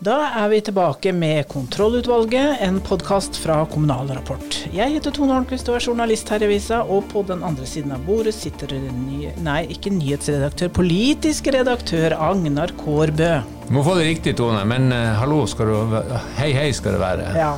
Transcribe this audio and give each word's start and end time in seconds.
Da 0.00 0.14
er 0.32 0.46
vi 0.48 0.62
tilbake 0.64 1.10
med 1.12 1.44
Kontrollutvalget, 1.52 2.62
en 2.64 2.78
podkast 2.80 3.36
fra 3.36 3.58
Kommunal 3.68 4.08
Rapport. 4.16 4.54
Jeg 4.72 4.94
heter 4.94 5.12
Tone 5.12 5.34
Holmquist 5.36 5.68
og 5.68 5.76
er 5.76 5.84
journalist 5.90 6.32
her 6.32 6.40
i 6.40 6.46
avisa, 6.48 6.78
og 6.88 7.10
på 7.10 7.20
den 7.28 7.44
andre 7.44 7.68
siden 7.68 7.92
av 7.92 8.06
bordet 8.06 8.32
sitter 8.32 8.72
ny, 8.80 9.34
nei, 9.44 9.58
ikke 9.74 9.92
nyhetsredaktør, 9.92 10.72
politisk 10.80 11.52
redaktør 11.52 12.16
Agnar 12.16 12.72
Kårbø. 12.80 13.28
Du 13.66 13.76
må 13.76 13.84
få 13.84 13.98
det 14.00 14.08
riktig, 14.08 14.38
Tone, 14.40 14.64
men 14.72 14.88
uh, 14.88 15.20
hallo 15.20 15.42
skal 15.44 15.68
du 15.68 16.00
Hei, 16.40 16.48
hei 16.56 16.72
skal 16.72 16.96
det 16.96 17.04
være. 17.04 17.28
Ja. 17.36 17.52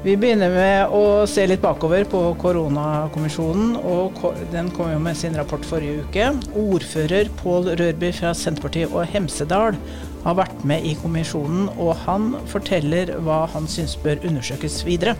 Vi 0.00 0.16
begynner 0.16 0.56
med 0.56 0.96
å 0.96 1.04
se 1.28 1.44
litt 1.44 1.60
bakover 1.60 2.08
på 2.08 2.24
koronakommisjonen. 2.40 3.76
og 3.84 4.24
Den 4.52 4.72
kom 4.72 4.94
jo 4.94 5.00
med 5.02 5.18
sin 5.18 5.36
rapport 5.36 5.64
forrige 5.66 6.06
uke. 6.06 6.32
Ordfører 6.56 7.28
Pål 7.42 7.74
Rørby 7.76 8.14
fra 8.16 8.32
Senterpartiet 8.32 8.94
og 8.94 9.08
Hemsedal 9.12 9.76
har 10.26 10.36
vært 10.40 10.66
med 10.66 10.86
i 10.86 10.96
kommisjonen, 10.98 11.70
og 11.78 11.94
han 12.04 12.34
forteller 12.50 13.14
hva 13.22 13.44
han 13.54 13.68
syns 13.70 13.96
bør 14.02 14.24
undersøkes 14.26 14.82
videre. 14.86 15.14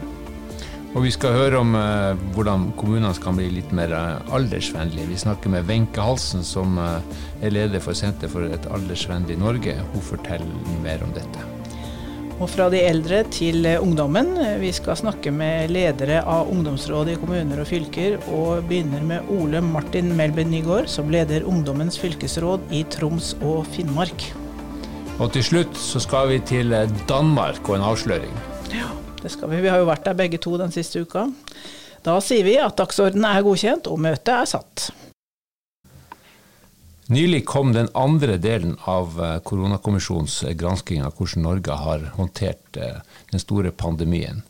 Og 0.97 1.03
vi 1.05 1.11
skal 1.13 1.35
høre 1.37 1.59
om 1.61 1.75
eh, 1.77 2.17
hvordan 2.33 2.71
kommunene 2.81 3.13
skal 3.17 3.35
bli 3.37 3.51
litt 3.59 3.73
mer 3.77 3.93
eh, 3.93 4.31
aldersvennlige. 4.33 5.11
Vi 5.11 5.19
snakker 5.21 5.53
med 5.53 5.67
Wenche 5.69 6.01
Halsen, 6.01 6.41
som 6.47 6.79
eh, 6.81 7.19
er 7.45 7.53
leder 7.53 7.85
for 7.85 7.97
Senter 7.99 8.33
for 8.33 8.49
et 8.49 8.69
aldersvennlig 8.73 9.37
Norge. 9.43 9.75
Hun 9.93 10.07
forteller 10.07 10.73
mer 10.81 11.05
om 11.05 11.13
dette. 11.13 11.45
Og 12.37 12.49
fra 12.53 12.71
de 12.73 12.81
eldre 12.85 13.23
til 13.33 13.65
ungdommen. 13.77 14.35
Vi 14.61 14.73
skal 14.77 14.97
snakke 15.01 15.33
med 15.33 15.71
ledere 15.73 16.23
av 16.25 16.49
ungdomsrådet 16.53 17.15
i 17.15 17.21
kommuner 17.21 17.61
og 17.61 17.69
fylker, 17.69 18.17
og 18.33 18.65
begynner 18.69 19.05
med 19.05 19.31
Ole 19.37 19.61
Martin 19.65 20.13
Melby 20.17 20.49
Nygaard, 20.49 20.89
som 20.93 21.13
leder 21.13 21.45
Ungdommens 21.49 22.01
fylkesråd 22.01 22.73
i 22.77 22.85
Troms 22.93 23.35
og 23.41 23.65
Finnmark. 23.77 24.31
Og 25.17 25.31
til 25.33 25.41
slutt 25.41 25.79
så 25.81 26.01
skal 26.03 26.29
vi 26.29 26.43
til 26.45 26.75
eh, 26.77 26.91
Danmark 27.09 27.65
og 27.71 27.79
en 27.79 27.87
avsløring. 27.89 28.33
Ja, 28.69 28.91
det 29.23 29.31
skal 29.33 29.49
vi. 29.49 29.63
Vi 29.65 29.71
har 29.73 29.81
jo 29.81 29.89
vært 29.89 30.05
der 30.05 30.19
begge 30.19 30.37
to 30.43 30.59
den 30.61 30.75
siste 30.75 31.01
uka. 31.01 31.25
Da 32.05 32.19
sier 32.21 32.45
vi 32.45 32.59
at 32.61 32.77
dagsordenen 32.77 33.25
er 33.25 33.47
godkjent 33.47 33.89
og 33.89 34.03
møtet 34.05 34.35
er 34.35 34.51
satt. 34.51 34.91
Nylig 37.09 37.47
kom 37.49 37.73
den 37.73 37.89
andre 37.97 38.37
delen 38.37 38.77
av 38.85 39.17
eh, 39.17 39.39
koronakommisjonens 39.41 40.43
eh, 40.51 40.57
gransking 40.59 41.01
av 41.07 41.17
hvordan 41.17 41.49
Norge 41.49 41.81
har 41.87 42.07
håndtert 42.19 42.77
den 42.77 43.41
store 43.41 43.73
pandemien. 43.73 44.45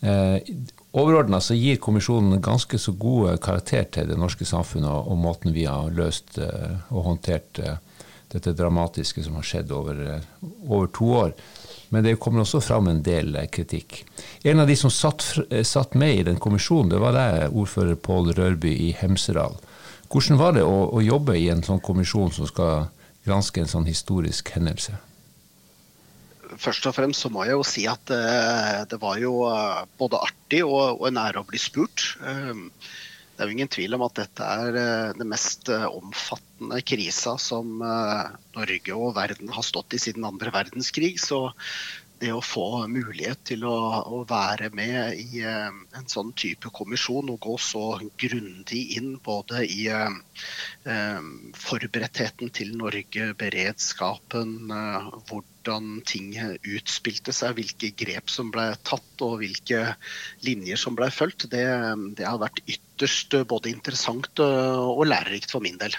Overordna 0.00 1.42
så 1.44 1.52
gir 1.58 1.76
kommisjonen 1.82 2.38
ganske 2.40 2.78
så 2.80 2.94
god 2.96 3.34
karakter 3.44 3.84
til 3.92 4.06
det 4.08 4.16
norske 4.16 4.46
samfunnet 4.48 4.88
og 4.88 5.18
måten 5.20 5.52
vi 5.52 5.66
har 5.68 5.90
løst 5.92 6.38
og 6.40 7.02
håndtert 7.04 7.60
dette 8.30 8.54
dramatiske 8.56 9.24
som 9.24 9.38
har 9.38 9.46
skjedd 9.46 9.72
over, 9.74 10.20
over, 10.68 10.86
to 10.94 11.10
år. 11.24 11.34
Men 11.90 12.06
det 12.06 12.18
kommer 12.22 12.44
også 12.44 12.60
fram 12.62 12.88
en 12.90 13.02
del 13.02 13.34
kritikk. 13.50 14.04
En 14.46 14.62
av 14.62 14.70
de 14.70 14.76
som 14.78 14.92
satt, 14.94 15.24
satt 15.66 15.96
med 15.98 16.14
i 16.14 16.26
den 16.28 16.38
kommisjonen, 16.38 16.92
det 16.92 17.02
var 17.02 17.16
deg, 17.16 17.50
ordfører 17.50 17.98
Pål 17.98 18.32
Rørby 18.38 18.72
i 18.86 18.92
Hemsedal. 19.00 19.58
Hvordan 20.10 20.40
var 20.40 20.56
det 20.56 20.64
å, 20.66 20.88
å, 20.90 21.02
jobbe 21.02 21.36
i 21.38 21.48
en 21.52 21.62
sånn 21.66 21.82
kommisjon 21.82 22.32
som 22.34 22.48
skal 22.50 22.88
granske 23.26 23.62
en 23.62 23.70
sånn 23.70 23.86
historisk 23.86 24.50
hendelse? 24.56 24.96
Først 26.50 26.88
og 26.90 26.96
fremst 26.96 27.22
så 27.22 27.30
må 27.30 27.44
jeg 27.46 27.54
jo 27.54 27.66
si 27.66 27.84
at 27.86 28.02
det, 28.10 28.22
det 28.90 28.98
var 29.02 29.20
jo 29.22 29.36
både 29.98 30.18
artig 30.18 30.64
og, 30.66 30.98
og, 30.98 31.04
en 31.10 31.20
ære 31.22 31.42
å 31.42 31.46
bli 31.46 31.62
spurt. 31.62 32.08
Det 33.40 33.46
er 33.46 33.48
jo 33.48 33.56
ingen 33.56 33.72
tvil 33.72 33.96
om 33.96 34.02
at 34.04 34.18
dette 34.20 34.44
er 34.44 34.76
uh, 34.76 35.16
det 35.16 35.26
mest 35.28 35.72
omfattende 35.72 36.50
omfattende 36.60 36.82
krisa 36.82 37.38
som 37.38 37.82
eh, 37.82 38.30
Norge 38.54 38.94
og 38.94 39.16
verden 39.16 39.48
har 39.48 39.62
stått 39.62 39.94
i 39.94 39.98
siden 39.98 40.24
andre 40.24 40.50
verdenskrig. 40.52 41.18
Så 41.20 41.52
det 42.20 42.32
å 42.34 42.42
få 42.44 42.86
mulighet 42.86 43.40
til 43.48 43.64
å, 43.64 44.04
å 44.04 44.24
være 44.28 44.68
med 44.76 45.16
i 45.16 45.40
en 45.40 46.06
sånn 46.06 46.34
type 46.36 46.68
kommisjon 46.68 47.30
og 47.32 47.40
gå 47.40 47.56
så 47.56 47.98
grundig 48.20 48.98
inn 48.98 49.14
både 49.24 49.64
i 49.64 49.88
uh, 49.88 50.12
forberedtheten 51.56 52.52
til 52.52 52.76
Norge, 52.76 53.32
beredskapen, 53.40 54.68
hvordan 54.68 55.59
ting 56.08 56.32
utspilte 56.74 57.34
seg, 57.34 57.56
hvilke 57.58 57.92
grep 57.98 58.30
som 58.32 58.52
ble 58.54 58.70
tatt 58.86 59.24
og 59.26 59.40
hvilke 59.42 59.94
linjer 60.46 60.80
som 60.80 60.98
ble 60.98 61.10
fulgt, 61.14 61.48
det, 61.52 61.66
det 62.18 62.26
har 62.26 62.40
vært 62.42 62.62
ytterst 62.66 63.36
både 63.48 63.72
interessant 63.72 64.42
og 64.42 65.04
lærerikt 65.08 65.52
for 65.54 65.64
min 65.64 65.78
del. 65.80 65.96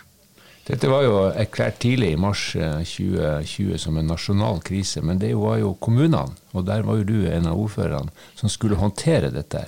Dette 0.68 0.88
var 0.88 1.02
jo 1.04 1.16
erklært 1.34 1.80
tidlig 1.82 2.12
i 2.14 2.20
mars 2.22 2.52
2020 2.54 3.72
eh, 3.74 3.80
som 3.82 3.98
en 3.98 4.12
nasjonal 4.12 4.62
krise, 4.66 5.02
men 5.04 5.20
det 5.20 5.34
var 5.36 5.58
jo 5.60 5.74
kommunene, 5.82 6.38
og 6.54 6.68
der 6.68 6.86
var 6.86 7.00
jo 7.00 7.08
du 7.10 7.18
en 7.26 7.50
av 7.50 7.60
ordførerne, 7.60 8.14
som 8.38 8.52
skulle 8.52 8.78
håndtere 8.78 9.34
dette. 9.34 9.66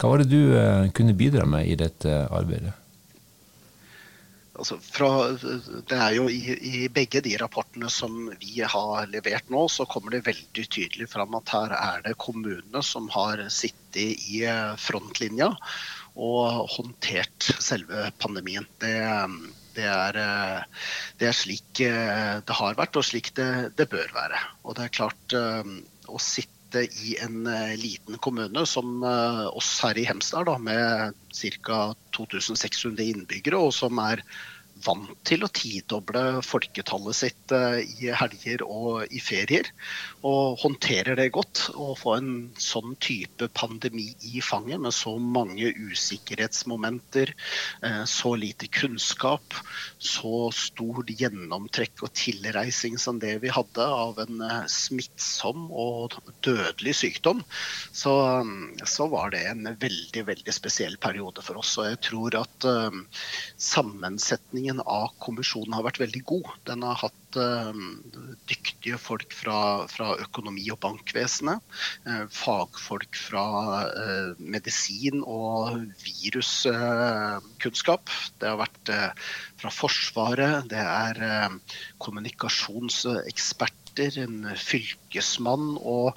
Hva 0.00 0.10
var 0.10 0.22
det 0.22 0.30
du 0.32 0.56
eh, 0.56 0.88
kunne 0.96 1.16
bidra 1.18 1.44
med 1.44 1.68
i 1.68 1.76
dette 1.78 2.22
arbeidet? 2.32 2.72
Altså 4.60 4.76
fra, 4.84 5.08
det 5.88 5.96
er 5.96 6.14
jo 6.18 6.26
i, 6.28 6.40
i, 6.52 6.80
begge 6.92 7.22
de 7.24 7.32
rapportene 7.40 7.88
som 7.92 8.26
vi 8.42 8.60
har 8.60 9.06
levert 9.08 9.48
nå, 9.48 9.62
så 9.72 9.86
kommer 9.88 10.12
det 10.12 10.26
veldig 10.26 10.66
tydelig 10.68 11.08
fram 11.08 11.32
at 11.38 11.52
her 11.54 11.72
er 11.78 12.02
det 12.04 12.18
kommunene 12.20 12.82
som 12.84 13.08
har 13.14 13.40
sittet 13.48 13.96
i 14.28 14.42
eh, 14.44 14.74
frontlinja 14.76 15.48
og 16.20 16.68
håndtert 16.74 17.48
selve 17.56 18.10
pandemien. 18.20 18.68
Det, 18.84 18.92
det 19.78 19.88
er, 19.88 20.20
eh, 20.26 20.84
det 21.22 21.30
er, 21.30 21.40
slik 21.40 21.80
eh, 21.86 22.36
det 22.44 22.60
har 22.60 22.76
vært, 22.76 23.00
og 23.00 23.08
slik 23.08 23.32
det, 23.40 23.50
det 23.80 23.88
bør 23.88 24.12
være. 24.12 24.44
Og 24.66 24.76
det 24.76 24.86
er 24.86 24.96
klart, 25.00 25.38
å 26.10 26.20
sitte 26.20 26.59
i 26.78 27.16
en 27.22 27.44
liten 27.76 28.18
kommune 28.18 28.66
som 28.66 29.02
oss 29.02 29.72
her 29.82 29.98
i 29.98 30.04
Hemsedal, 30.06 30.60
med 30.62 31.14
ca. 31.34 31.80
2600 32.16 33.04
innbyggere, 33.04 33.58
og 33.58 33.74
som 33.74 33.98
er 34.02 34.22
vant 34.84 35.12
til 35.26 35.44
å 35.44 35.50
tidoble 35.52 36.40
folketallet 36.44 37.16
sitt 37.16 37.54
eh, 37.54 37.80
i 38.00 38.10
helger 38.16 38.64
og 38.64 39.10
i 39.12 39.20
ferier. 39.22 39.68
Og 40.26 40.60
håndterer 40.62 41.18
det 41.18 41.30
godt. 41.34 41.66
Å 41.74 41.92
få 41.98 42.16
en 42.16 42.32
sånn 42.60 42.96
type 43.02 43.50
pandemi 43.56 44.08
i 44.32 44.42
fanget 44.44 44.80
med 44.82 44.94
så 44.96 45.16
mange 45.20 45.70
usikkerhetsmomenter, 45.76 47.34
eh, 47.86 48.02
så 48.08 48.34
lite 48.40 48.70
kunnskap, 48.72 49.56
så 49.98 50.50
stor 50.54 51.04
gjennomtrekk 51.08 52.04
og 52.06 52.14
tilreising 52.16 52.98
som 53.00 53.20
det 53.22 53.36
vi 53.44 53.52
hadde 53.52 53.84
av 53.84 54.20
en 54.24 54.44
eh, 54.46 54.68
smittsom 54.70 55.68
og 55.70 56.18
dødelig 56.46 56.96
sykdom, 57.02 57.42
så, 57.92 58.14
så 58.88 59.08
var 59.12 59.34
det 59.34 59.44
en 59.50 59.72
veldig, 59.80 60.26
veldig 60.30 60.54
spesiell 60.54 60.96
periode 61.00 61.44
for 61.44 61.60
oss. 61.60 61.76
Og 61.80 61.90
jeg 61.90 62.02
tror 62.10 62.40
at 62.40 62.68
sammensetningen 63.60 64.69
Behandlingen 64.70 64.86
av 64.86 65.10
kommisjonen 65.18 65.72
har 65.74 65.82
vært 65.82 65.98
veldig 66.00 66.20
god. 66.30 66.46
Den 66.68 66.82
har 66.86 66.94
hatt 67.00 67.36
uh, 67.36 67.72
dyktige 68.46 68.98
folk 69.02 69.32
fra, 69.34 69.86
fra, 69.90 70.12
økonomi- 70.22 70.70
og 70.70 70.78
bankvesenet. 70.84 71.58
Uh, 72.06 72.28
fagfolk 72.30 73.16
fra 73.18 73.42
uh, 73.90 74.34
medisin 74.38 75.24
og 75.26 75.90
viruskunnskap. 76.04 78.10
det 78.38 78.48
har 78.48 78.56
vært 78.62 78.90
fra 79.58 79.70
Forsvaret. 79.74 80.70
Det 80.70 80.78
er 80.78 81.50
kommunikasjonseksperter 81.98 83.79
minister, 84.00 84.22
en 84.22 84.56
fylkesmann. 84.56 85.76
og 85.78 86.16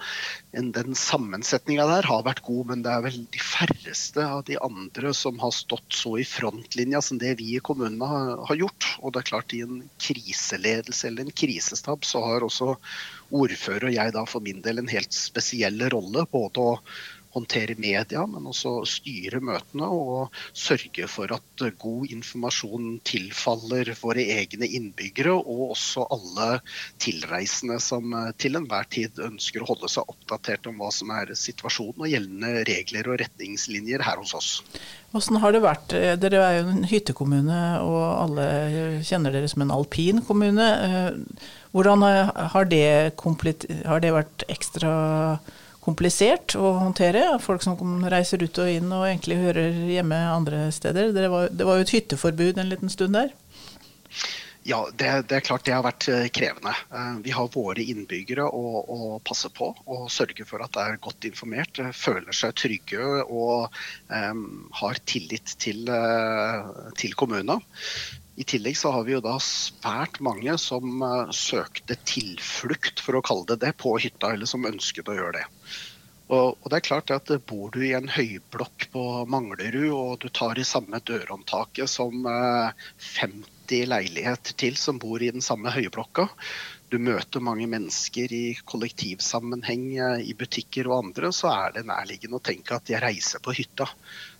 Den 0.51 0.95
sammensetninga 0.95 1.85
der 1.87 2.03
har 2.03 2.23
vært 2.23 2.43
god, 2.43 2.67
men 2.67 2.83
det 2.83 2.91
er 2.91 3.03
vel 3.03 3.25
de 3.31 3.39
færreste 3.39 4.23
av 4.23 4.43
de 4.45 4.57
andre 4.61 5.13
som 5.13 5.39
har 5.39 5.51
stått 5.51 5.93
så 5.93 6.17
i 6.19 6.23
frontlinja 6.23 7.01
som 7.01 7.17
det 7.17 7.37
vi 7.39 7.55
i 7.57 7.59
kommunene 7.59 8.05
har, 8.05 8.45
har 8.47 8.55
gjort. 8.55 8.97
Og 9.01 9.13
det 9.13 9.19
er 9.23 9.29
klart 9.31 9.53
I 9.53 9.63
en 9.63 9.83
kriseledelse 9.99 11.07
eller 11.07 11.25
en 11.25 11.31
krisestab 11.31 12.05
så 12.05 12.23
har 12.23 12.43
også 12.43 12.75
ordfører 13.33 13.89
og 13.89 13.93
jeg 13.95 14.13
da 14.13 14.25
for 14.25 14.41
min 14.41 14.61
del 14.61 14.79
en 14.79 14.91
helt 14.91 15.13
spesiell 15.13 15.81
rolle. 15.89 16.25
Både 16.31 16.59
å 16.59 16.79
håndtere 17.33 17.75
media, 17.79 18.25
men 18.29 18.47
også 18.49 18.75
styre 18.89 19.41
møtene 19.43 19.87
og 19.89 20.33
sørge 20.53 21.07
for 21.11 21.33
at 21.33 21.65
god 21.81 22.11
informasjon 22.13 22.99
tilfaller 23.07 23.93
våre 23.99 24.25
egne 24.37 24.69
innbyggere 24.69 25.33
og 25.33 25.73
også 25.73 26.05
alle 26.13 26.49
tilreisende 27.01 27.79
som 27.83 28.13
til 28.37 28.59
enhver 28.59 28.89
tid 28.93 29.21
ønsker 29.23 29.63
å 29.63 29.71
holde 29.73 29.89
seg 29.91 30.09
oppdatert 30.13 30.69
om 30.69 30.77
hva 30.81 30.91
som 30.93 31.13
er 31.15 31.33
situasjonen 31.37 32.05
og 32.05 32.11
gjeldende 32.11 32.65
regler 32.69 33.09
og 33.09 33.19
retningslinjer 33.23 34.05
her 34.05 34.21
hos 34.21 34.35
oss. 34.37 34.51
Hvordan 35.13 35.41
har 35.43 35.53
det 35.53 35.61
vært? 35.61 35.93
Dere 36.21 36.39
er 36.41 36.55
jo 36.57 36.69
en 36.71 36.87
hyttekommune, 36.89 37.57
og 37.85 37.99
alle 38.01 38.45
kjenner 39.05 39.35
dere 39.35 39.49
som 39.51 39.61
en 39.61 39.73
alpin 39.75 40.23
kommune. 40.25 40.69
Hvordan 41.73 42.05
har 42.53 42.69
det, 42.69 42.87
har 43.21 44.01
det 44.01 44.15
vært 44.15 44.45
ekstra 44.49 44.93
komplisert 45.83 46.55
å 46.59 46.75
håndtere. 46.79 47.25
Folk 47.43 47.63
som 47.65 47.77
reiser 48.11 48.43
ut 48.43 48.61
og 48.63 48.71
inn 48.71 48.91
og 48.91 49.07
egentlig 49.09 49.41
hører 49.41 49.83
hjemme 49.91 50.19
andre 50.31 50.65
steder. 50.75 51.11
Det 51.15 51.29
var, 51.31 51.51
det 51.51 51.67
var 51.67 51.79
jo 51.79 51.87
et 51.87 51.95
hytteforbud 51.97 52.61
en 52.61 52.71
liten 52.71 52.91
stund 52.93 53.19
der. 53.19 53.33
Ja, 54.63 54.87
det, 54.95 55.07
det, 55.27 55.35
er 55.35 55.43
klart 55.43 55.65
det 55.67 55.73
har 55.75 55.83
vært 55.83 56.05
eh, 56.07 56.29
krevende. 56.31 56.71
Eh, 56.95 57.15
vi 57.25 57.33
har 57.35 57.49
våre 57.51 57.83
innbyggere 57.83 58.45
å, 58.47 58.63
å, 58.79 58.99
passe 59.27 59.51
på 59.51 59.73
og 59.75 60.05
sørge 60.11 60.45
for 60.47 60.63
at 60.63 60.71
de 60.77 60.85
er 60.85 61.01
godt 61.03 61.27
informert, 61.27 61.81
eh, 61.83 61.91
føler 61.91 62.31
seg 62.37 62.55
trygge 62.61 63.03
og 63.25 63.75
um, 64.07 64.45
har 64.79 65.01
tillit 65.09 65.57
til, 65.59 65.91
til 66.95 67.17
kommunen. 67.19 67.59
I 68.35 68.43
tillegg 68.49 68.77
så 68.77 68.91
har 68.95 69.03
vi 69.05 69.13
jo 69.13 69.21
da 69.21 69.35
svært 69.43 70.19
mange 70.25 70.55
som 70.61 71.03
uh, 71.05 71.29
søkte 71.29 71.97
tilflukt, 72.07 73.01
for 73.03 73.19
å 73.19 73.25
kalle 73.25 73.45
det 73.53 73.59
det, 73.65 73.73
på 73.77 73.93
hytta, 74.01 74.33
eller 74.33 74.49
som 74.49 74.65
ønsket 74.65 75.11
å 75.11 75.17
gjøre 75.19 75.41
det. 75.41 75.45
Og, 76.33 76.55
og, 76.55 76.67
det 76.71 76.79
er 76.79 76.85
klart 76.87 77.11
at 77.13 77.29
Bor 77.45 77.73
du 77.73 77.81
i 77.85 77.93
en 77.93 78.07
høyblokk 78.09 78.87
på 78.93 79.03
Manglerud 79.29 79.91
og 79.91 80.13
du 80.23 80.29
tar 80.33 80.57
i 80.57 80.65
samme 80.65 81.01
dørhåndtaket 81.05 81.91
som 81.91 82.25
uh, 82.25 82.71
50 83.19 83.91
leiligheter 83.91 84.55
til 84.57 84.79
som 84.79 84.97
bor 85.01 85.21
i 85.21 85.29
den 85.35 85.43
samme 85.45 85.73
høyblokka. 85.75 86.29
Du 86.93 86.99
møter 87.01 87.41
mange 87.41 87.65
mennesker 87.69 88.33
i 88.33 88.43
kollektivsammenheng, 88.69 89.85
eh, 89.97 90.19
i 90.29 90.35
butikker 90.37 90.85
og 90.91 91.07
andre, 91.07 91.31
så 91.33 91.49
er 91.49 91.73
det 91.73 91.87
nærliggende 91.89 92.37
å 92.37 92.43
tenke 92.43 92.77
at 92.77 92.91
jeg 92.91 93.01
reiser 93.01 93.41
på 93.41 93.55
hytta. 93.57 93.87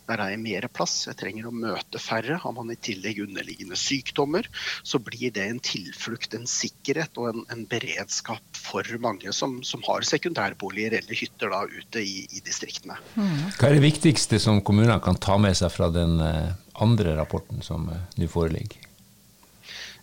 Der 0.09 0.19
er 0.19 0.33
jeg 0.33 0.41
mer 0.43 0.67
plass, 0.73 0.95
jeg 1.07 1.17
trenger 1.19 1.47
å 1.47 1.55
møte 1.55 2.01
færre. 2.01 2.37
Har 2.43 2.55
man 2.55 2.71
i 2.73 2.77
tillegg 2.79 3.21
underliggende 3.23 3.77
sykdommer, 3.79 4.49
så 4.83 4.99
blir 5.03 5.31
det 5.35 5.45
en 5.47 5.61
tilflukt, 5.63 6.35
en 6.35 6.47
sikkerhet 6.49 7.19
og 7.21 7.29
en, 7.31 7.45
en 7.53 7.63
beredskap 7.69 8.43
for 8.59 8.87
mange 9.03 9.31
som, 9.35 9.59
som, 9.63 9.83
har 9.87 10.05
sekundærboliger 10.07 10.97
eller 10.99 11.19
hytter 11.19 11.53
da 11.53 11.63
ute 11.67 12.03
i, 12.03 12.23
i 12.31 12.43
distriktene. 12.43 12.97
Mm. 13.15 13.51
Hva 13.57 13.69
er 13.69 13.77
det 13.77 13.85
viktigste 13.85 14.39
som 14.43 14.61
kommunene 14.65 14.99
kan 15.03 15.19
ta 15.19 15.39
med 15.41 15.55
seg 15.59 15.71
fra 15.73 15.91
den 15.93 16.19
eh, 16.23 16.55
andre 16.83 17.15
rapporten 17.19 17.63
som 17.65 17.87
eh, 17.91 18.09
nå 18.19 18.31
foreligger? 18.31 18.82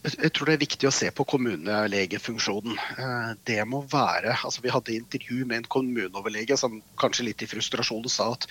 Jeg 0.01 0.31
tror 0.33 0.49
det 0.49 0.55
er 0.55 0.63
viktig 0.63 0.89
å 0.89 0.93
se 0.97 1.11
på 1.13 1.27
kommunelegefunksjonen. 1.29 2.79
Eh, 2.97 3.33
det 3.45 3.59
må 3.69 3.83
være, 3.85 4.33
altså 4.47 4.63
Vi 4.65 4.73
hadde 4.73 4.95
intervju 4.97 5.45
med 5.45 5.59
en 5.59 5.69
kommuneoverlege 5.75 6.57
som 6.57 6.79
kanskje 7.01 7.27
litt 7.27 7.45
i 7.45 7.49
frustrasjon 7.51 8.09
sa 8.09 8.31
at 8.33 8.47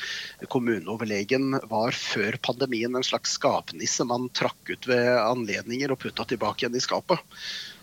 kommuneoverlegen 0.53 1.57
var 1.71 1.97
før 1.97 2.37
pandemien 2.45 2.93
en 2.93 3.07
slags 3.07 3.33
skapnisse 3.39 4.05
man 4.05 4.29
trakk 4.37 4.69
ut 4.69 4.89
ved 4.91 5.09
anledninger 5.17 5.89
og 5.89 6.03
putta 6.05 6.27
tilbake 6.29 6.67
igjen 6.67 6.77
i 6.77 6.85
skapet. 6.85 7.25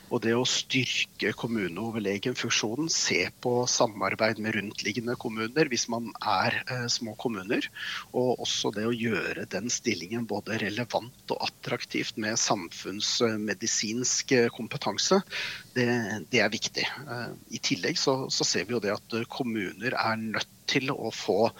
Og 0.06 0.23
det 0.23 0.35
å 0.38 0.44
styrke 0.47 1.32
kommuneoverlegenfunksjonen, 1.37 2.88
se 2.93 3.25
på 3.43 3.53
samarbeid 3.70 4.38
med 4.43 4.55
rundt-liggende 4.56 5.17
kommuner 5.19 5.70
hvis 5.73 5.88
man 5.93 6.12
er 6.20 6.61
eh, 6.62 6.87
små 6.93 7.17
kommuner, 7.19 7.67
og 8.12 8.44
også 8.44 8.70
det 8.76 8.87
å 8.87 8.94
gjøre 8.94 9.49
den 9.50 9.70
stillingen 9.73 10.29
både 10.31 10.61
relevant 10.62 11.35
og 11.35 11.43
attraktivt 11.49 12.20
med 12.23 12.38
samfunnsmedisinsk 12.38 14.37
eh, 14.38 14.50
kompetanse, 14.55 15.23
det, 15.75 15.88
det 16.31 16.44
er 16.44 16.55
viktig. 16.55 16.87
Eh, 16.87 17.32
I 17.59 17.62
tillegg 17.62 17.99
så, 17.99 18.19
så 18.31 18.47
ser 18.47 18.69
vi 18.69 18.76
jo 18.76 18.82
det 18.82 18.94
at 18.94 19.19
kommuner 19.32 19.99
er 19.99 20.23
nødt 20.23 20.52
til 20.70 20.91
å 20.94 21.11
få 21.14 21.50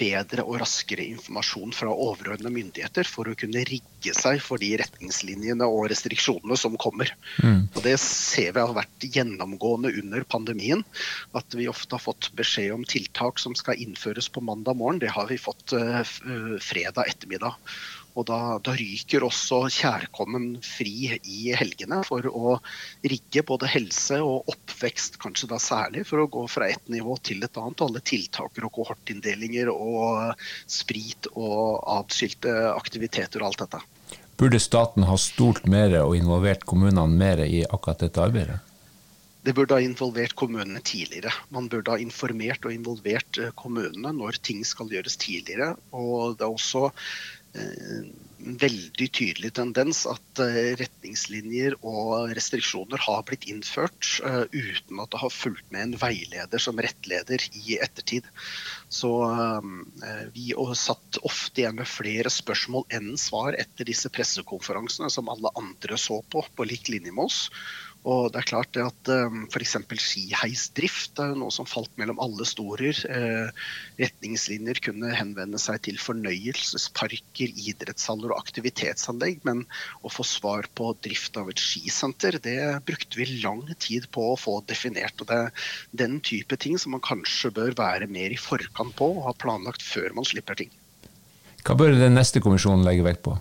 bedre 0.00 0.44
og 0.46 0.60
raskere 0.62 1.04
informasjon 1.12 1.74
fra 1.76 1.92
overordnede 1.92 2.52
myndigheter 2.54 3.08
for 3.08 3.28
å 3.28 3.36
kunne 3.38 3.64
rigge 3.68 4.14
seg 4.16 4.40
for 4.42 4.62
de 4.62 4.72
retningslinjene 4.80 5.66
og 5.68 5.90
restriksjonene 5.92 6.56
som 6.58 6.78
kommer. 6.80 7.12
Mm. 7.44 7.68
Og 7.74 7.80
Det 7.84 7.96
ser 8.02 8.54
vi 8.56 8.64
har 8.64 8.74
vært 8.76 9.06
gjennomgående 9.06 9.92
under 10.02 10.24
pandemien. 10.24 10.84
At 11.36 11.56
vi 11.56 11.68
ofte 11.70 11.96
har 11.96 12.04
fått 12.04 12.30
beskjed 12.38 12.72
om 12.74 12.86
tiltak 12.88 13.40
som 13.42 13.56
skal 13.58 13.80
innføres 13.80 14.30
på 14.32 14.42
mandag 14.44 14.78
morgen. 14.80 15.02
Det 15.02 15.12
har 15.12 15.28
vi 15.30 15.40
fått 15.40 15.76
uh, 15.76 16.02
fredag 16.64 17.12
ettermiddag. 17.12 17.58
Og 18.18 18.26
da, 18.26 18.38
da, 18.64 18.74
ryker 18.74 19.24
også 19.26 19.62
kjærkommen 19.70 20.48
fri 20.64 21.12
i 21.14 21.52
helgene 21.56 22.00
for 22.06 22.26
å 22.26 22.56
rigge 23.06 23.44
både 23.46 23.70
helse 23.70 24.18
og 24.24 24.50
oppvekst, 24.50 25.20
kanskje 25.22 25.50
da 25.52 25.60
særlig, 25.62 26.06
for 26.08 26.24
å 26.24 26.30
gå 26.30 26.46
fra 26.50 26.68
ett 26.72 26.90
nivå 26.90 27.16
til 27.22 27.44
et 27.46 27.60
annet. 27.60 27.84
Alle 27.86 28.02
tiltaker 28.02 28.66
og 28.66 28.74
kohortinndelinger 28.80 29.70
og 29.72 30.34
sprit 30.66 31.30
og 31.34 31.80
atskilte 32.00 32.56
aktiviteter 32.74 33.44
og 33.44 33.52
alt 33.52 33.64
dette. 33.66 33.84
Burde 34.40 34.58
staten 34.62 35.04
ha 35.04 35.18
stolt 35.20 35.66
mer 35.68 35.98
og 36.00 36.16
involvert 36.16 36.66
kommunene 36.68 37.06
mer 37.12 37.44
i 37.44 37.62
akkurat 37.68 38.06
dette 38.06 38.22
arbeidet? 38.24 38.58
Det 39.40 39.54
burde 39.56 39.76
ha 39.76 39.80
involvert 39.80 40.34
kommunene 40.36 40.82
tidligere. 40.84 41.32
Man 41.48 41.68
burde 41.72 41.94
ha 41.94 42.00
informert 42.00 42.66
og 42.68 42.74
involvert 42.74 43.38
eh, 43.40 43.52
kommunene 43.56 44.12
når 44.12 44.36
ting 44.44 44.60
skal 44.68 44.90
gjøres 44.92 45.16
tidligere. 45.20 45.70
Og 45.96 46.36
det 46.36 46.44
er 46.44 46.52
også 46.52 46.90
veldig 48.40 49.06
tydelig 49.12 49.50
tendens 49.58 50.04
at 50.08 50.40
eh, 50.42 50.72
retningslinjer 50.80 51.76
og 51.86 52.30
restriksjoner 52.36 53.02
har 53.02 53.24
blitt 53.28 53.46
innført 53.50 54.12
uh, 54.24 54.44
uten 54.52 55.02
at 55.02 55.10
det 55.12 55.20
har 55.20 55.34
fulgt 55.34 55.66
med 55.74 55.82
en 55.82 55.96
veileder 56.00 56.62
som 56.62 56.80
rettleder 56.80 57.42
i 57.60 57.76
ettertid. 57.82 58.28
Så 58.90 59.10
vi 60.34 60.50
satt 60.78 61.20
ofte 61.26 61.62
igjen 61.62 61.76
med 61.78 61.86
flere 61.88 62.30
spørsmål 62.32 62.86
enn 62.96 63.12
svar 63.20 63.54
etter 63.58 63.86
disse 63.86 64.10
pressekonferansene 64.10 65.10
som 65.12 65.30
alle 65.30 65.52
andre 65.58 65.98
så 66.00 66.18
på, 66.32 66.42
på 66.56 66.66
lik 66.66 66.90
linje 66.90 67.14
med 67.14 67.28
oss. 67.28 67.44
Og 68.08 68.30
det 68.32 68.40
er 68.40 68.48
klart 68.48 68.70
det 68.72 68.84
at 68.86 69.10
um, 69.12 69.42
f.eks. 69.52 69.74
skiheisdrift 70.00 71.20
er 71.20 71.34
jo 71.34 71.40
noe 71.42 71.52
som 71.52 71.68
falt 71.68 71.90
mellom 72.00 72.20
alle 72.24 72.46
storer. 72.48 72.96
Eh, 73.12 73.66
retningslinjer 74.00 74.80
kunne 74.86 75.10
henvende 75.12 75.60
seg 75.60 75.82
til 75.84 75.98
fornøyelsesparker, 76.00 77.52
idrettshaller 77.60 78.32
og 78.32 78.40
aktivitetsanlegg. 78.40 79.44
Men 79.44 79.66
å 80.00 80.12
få 80.12 80.24
svar 80.24 80.70
på 80.78 80.94
drift 81.04 81.36
av 81.36 81.52
et 81.52 81.60
skisenter, 81.60 82.40
det 82.40 82.56
brukte 82.88 83.20
vi 83.20 83.28
lang 83.44 83.66
tid 83.76 84.08
på 84.16 84.30
å 84.32 84.40
få 84.40 84.62
definert. 84.70 85.20
Og 85.20 85.28
det 85.28 85.42
er 85.44 85.68
den 86.04 86.22
type 86.24 86.56
ting 86.56 86.80
som 86.80 86.96
man 86.96 87.04
kanskje 87.04 87.52
bør 87.52 87.76
være 87.76 88.08
mer 88.08 88.32
i 88.32 88.40
forkant 88.40 88.96
på 88.96 89.12
og 89.18 89.26
ha 89.28 89.36
planlagt 89.36 89.84
før 89.84 90.16
man 90.16 90.28
slipper 90.28 90.56
ting. 90.56 90.72
Hva 91.60 91.76
bør 91.76 91.92
den 91.92 92.16
neste 92.16 92.40
kommisjonen 92.40 92.86
legge 92.86 93.04
vekt 93.04 93.26
på? 93.28 93.36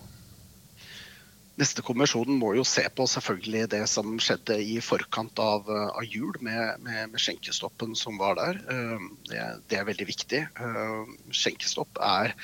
Neste 1.59 1.83
kommisjonen 1.83 2.37
må 2.39 2.53
jo 2.55 2.63
se 2.67 2.85
på 2.95 3.03
selvfølgelig 3.09 3.65
det 3.73 3.81
som 3.91 4.13
skjedde 4.23 4.55
i 4.63 4.77
forkant 4.83 5.41
av, 5.43 5.67
av 5.67 6.05
jul, 6.07 6.37
med, 6.45 6.79
med, 6.85 7.09
med, 7.11 7.19
skjenkestoppen 7.19 7.97
som 7.99 8.19
var 8.21 8.37
der. 8.39 8.61
Eh, 8.71 9.07
det, 9.27 9.45
det 9.67 9.79
er 9.81 9.87
veldig 9.89 10.07
viktig. 10.07 10.43
Eh, 10.55 11.15
skjenkestopp 11.35 11.99
er 11.99 12.35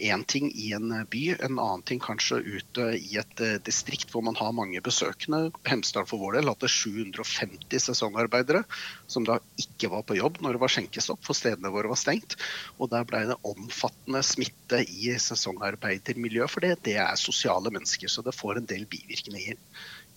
én 0.00 0.24
ting 0.24 0.48
i 0.54 0.70
en 0.76 0.92
by, 1.10 1.22
en 1.36 1.58
annen 1.58 1.84
ting 1.86 2.00
kanskje 2.02 2.40
ute 2.40 2.86
i 2.96 3.18
et 3.20 3.42
eh, 3.44 3.58
distrikt 3.66 4.12
hvor 4.12 4.24
man 4.24 4.38
har 4.38 4.54
mange 4.56 4.80
besøkende. 4.84 5.50
Hemsedal 5.68 6.08
for 6.08 6.22
vår 6.22 6.38
del 6.38 6.50
hadde 6.50 6.70
750 6.72 7.84
sesongarbeidere 7.86 8.64
som 9.10 9.26
da 9.28 9.38
ikke 9.60 9.90
var 9.92 10.04
på 10.08 10.18
jobb 10.18 10.40
når 10.40 10.56
det 10.56 10.62
var 10.64 10.74
skjenkestopp, 10.74 11.22
for 11.26 11.36
stedene 11.36 11.72
våre 11.74 11.92
var 11.92 12.00
stengt. 12.00 12.38
Og 12.78 12.92
der 12.92 13.06
ble 13.08 13.24
det 13.30 13.38
omfattende 13.46 14.22
smitte 14.26 14.82
i 14.86 15.14
sesongarbeidermiljøet, 15.20 16.50
for 16.52 16.64
det, 16.64 16.76
det 16.86 16.98
er 17.02 17.20
sosiale 17.20 17.72
mennesker, 17.72 18.10
så 18.10 18.24
det 18.26 18.36
får 18.36 18.60
en 18.60 18.70
del 18.70 18.86
bivirkninger. 18.90 19.58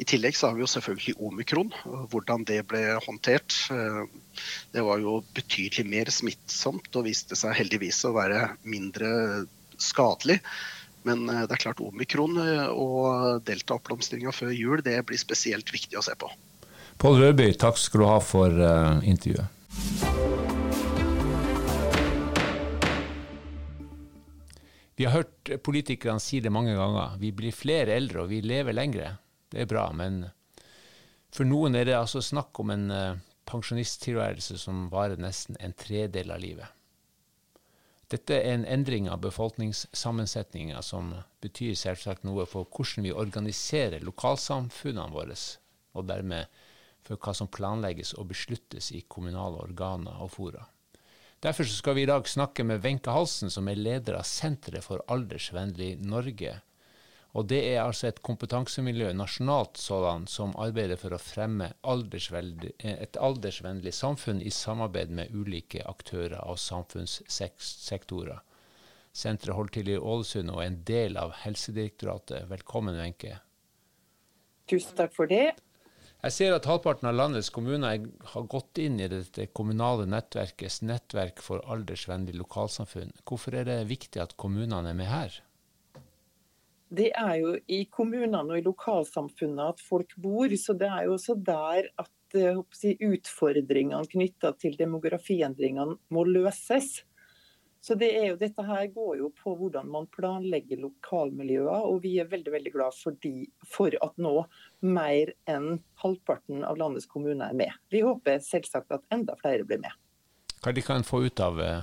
I 0.01 0.05
tillegg 0.09 0.37
så 0.37 0.49
har 0.49 0.57
vi 0.57 0.63
jo 0.63 0.69
selvfølgelig 0.71 1.19
omikron. 1.21 1.73
Hvordan 2.09 2.45
det 2.49 2.63
ble 2.69 2.81
håndtert. 3.05 3.57
Eh, 3.73 4.05
det 4.73 4.85
var 4.85 5.01
jo 5.03 5.19
betydelig 5.37 5.85
mer 5.89 6.09
smittsomt 6.13 6.95
og 6.97 7.05
viste 7.05 7.37
seg 7.37 7.53
heldigvis 7.59 8.01
å 8.09 8.15
være 8.15 8.47
mindre 8.65 9.11
skadelig. 9.83 10.39
Men 11.07 11.27
eh, 11.29 11.43
det 11.47 11.57
er 11.57 11.63
klart 11.65 11.83
omikron 11.83 12.39
og 12.71 13.43
delta-oppblomstringa 13.47 14.33
før 14.35 14.53
jul 14.55 14.83
det 14.85 14.99
blir 15.07 15.19
spesielt 15.19 15.73
viktig 15.73 15.99
å 15.99 16.05
se 16.05 16.15
på. 16.19 16.31
Pål 17.01 17.19
Rødby, 17.19 17.49
takk 17.59 17.79
skal 17.81 18.03
du 18.03 18.05
ha 18.07 18.19
for 18.21 18.53
uh, 18.53 19.01
intervjuet. 19.03 19.49
Vi 24.93 25.07
har 25.09 25.15
hørt 25.17 25.49
politikerne 25.65 26.21
si 26.21 26.39
det 26.39 26.53
mange 26.53 26.75
ganger. 26.77 27.17
Vi 27.19 27.33
blir 27.35 27.55
flere 27.55 27.97
eldre 27.97 28.23
og 28.23 28.29
vi 28.29 28.43
lever 28.45 28.77
lengre. 28.77 29.09
Det 29.51 29.65
er 29.65 29.69
bra, 29.69 29.87
men 29.91 30.21
for 31.33 31.49
noen 31.49 31.75
er 31.75 31.89
det 31.89 31.97
altså 31.97 32.21
snakk 32.21 32.61
om 32.61 32.71
en 32.71 32.85
pensjonisttilværelse 33.49 34.57
som 34.61 34.87
varer 34.93 35.19
nesten 35.19 35.57
en 35.59 35.75
tredel 35.77 36.31
av 36.31 36.41
livet. 36.45 36.69
Dette 38.11 38.35
er 38.35 38.53
en 38.53 38.65
endring 38.67 39.07
av 39.09 39.21
befolkningssammensetninga 39.23 40.81
som 40.85 41.13
betyr 41.41 41.73
selvsagt 41.79 42.25
noe 42.27 42.45
for 42.49 42.67
hvordan 42.67 43.07
vi 43.07 43.15
organiserer 43.15 44.03
lokalsamfunnene 44.03 45.13
våre, 45.13 45.37
og 45.93 46.07
dermed 46.11 46.51
for 47.03 47.19
hva 47.19 47.33
som 47.35 47.51
planlegges 47.51 48.13
og 48.19 48.29
besluttes 48.31 48.91
i 48.95 49.03
kommunale 49.07 49.63
organer 49.63 50.19
og 50.23 50.31
fora. 50.35 50.67
Derfor 51.43 51.67
skal 51.67 51.97
vi 51.97 52.05
i 52.05 52.07
dag 52.07 52.27
snakke 52.29 52.63
med 52.63 52.83
Wenche 52.85 53.11
Halsen, 53.11 53.51
som 53.51 53.67
er 53.67 53.79
leder 53.79 54.15
av 54.15 54.27
Senteret 54.27 54.85
for 54.85 55.03
aldersvennlig 55.11 55.97
Norge, 55.99 56.61
og 57.33 57.47
det 57.49 57.59
er 57.65 57.79
altså 57.81 58.11
et 58.11 58.21
kompetansemiljø, 58.21 59.09
nasjonalt 59.17 59.79
sådan, 59.81 60.27
som 60.29 60.53
arbeider 60.61 60.99
for 61.01 61.15
å 61.15 61.21
fremme 61.21 61.71
et 61.81 63.17
aldersvennlig 63.17 63.93
samfunn 63.97 64.41
i 64.41 64.51
samarbeid 64.53 65.13
med 65.17 65.33
ulike 65.33 65.81
aktører 65.89 66.43
og 66.45 66.59
samfunnssektorer. 66.61 68.43
Senteret 69.13 69.57
holder 69.57 69.73
til 69.73 69.89
i 69.93 69.97
Ålesund 69.97 70.53
og 70.53 70.61
er 70.61 70.69
en 70.69 70.79
del 70.85 71.17
av 71.21 71.33
Helsedirektoratet. 71.41 72.45
Velkommen, 72.49 72.97
Wenche. 73.01 73.39
Tusen 74.69 74.97
takk 74.97 75.13
for 75.13 75.29
det. 75.29 75.55
Jeg 76.23 76.35
ser 76.37 76.53
at 76.55 76.69
halvparten 76.69 77.09
av 77.09 77.17
landets 77.17 77.49
kommuner 77.53 78.05
har 78.31 78.45
gått 78.49 78.79
inn 78.79 79.01
i 79.01 79.09
dette 79.11 79.49
kommunale 79.57 80.05
nettverkets 80.07 80.79
nettverk 80.85 81.41
for 81.43 81.65
aldersvennlig 81.65 82.37
lokalsamfunn. 82.37 83.11
Hvorfor 83.27 83.57
er 83.59 83.67
det 83.67 83.79
viktig 83.89 84.21
at 84.23 84.37
kommunene 84.39 84.93
er 84.93 85.01
med 85.01 85.11
her? 85.11 85.41
Det 86.93 87.09
er 87.17 87.37
jo 87.41 87.53
i 87.73 87.85
kommunene 87.89 88.43
og 88.43 88.59
i 88.59 88.65
lokalsamfunnet 88.65 89.73
at 89.73 89.79
folk 89.81 90.13
bor, 90.21 90.51
så 90.59 90.75
det 90.77 90.89
er 90.91 91.07
jo 91.07 91.15
også 91.15 91.35
der 91.41 91.87
at 92.01 92.37
eh, 92.37 92.59
si, 92.77 92.93
utfordringene 93.01 94.05
knytta 94.11 94.53
til 94.61 94.77
demografiendringene 94.77 95.97
må 96.13 96.25
løses. 96.29 96.99
Så 97.83 97.97
det 97.99 98.13
jo, 98.13 98.35
Dette 98.39 98.63
her 98.63 98.85
går 98.93 99.17
jo 99.19 99.29
på 99.35 99.55
hvordan 99.59 99.89
man 99.91 100.05
planlegger 100.13 100.79
lokalmiljøer, 100.85 101.83
og 101.89 101.97
vi 102.05 102.13
er 102.21 102.29
veldig 102.31 102.53
veldig 102.53 102.71
glad 102.71 102.95
for, 102.95 103.17
de, 103.25 103.49
for 103.67 103.91
at 104.05 104.21
nå 104.21 104.37
mer 104.87 105.33
enn 105.51 105.81
halvparten 105.99 106.63
av 106.63 106.79
landets 106.79 107.09
kommuner 107.11 107.49
er 107.49 107.57
med. 107.59 107.73
Vi 107.91 108.05
håper 108.05 108.39
selvsagt 108.45 108.93
at 108.95 109.03
enda 109.11 109.35
flere 109.41 109.67
blir 109.67 109.81
med. 109.83 109.91
Hva 110.63 110.71
de 110.71 110.85
kan 110.85 111.03
få 111.03 111.25
ut 111.25 111.43
av 111.43 111.59
eh, 111.59 111.81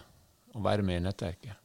å 0.56 0.64
være 0.64 0.86
med 0.86 1.02
i 1.02 1.04
nettverket? 1.10 1.59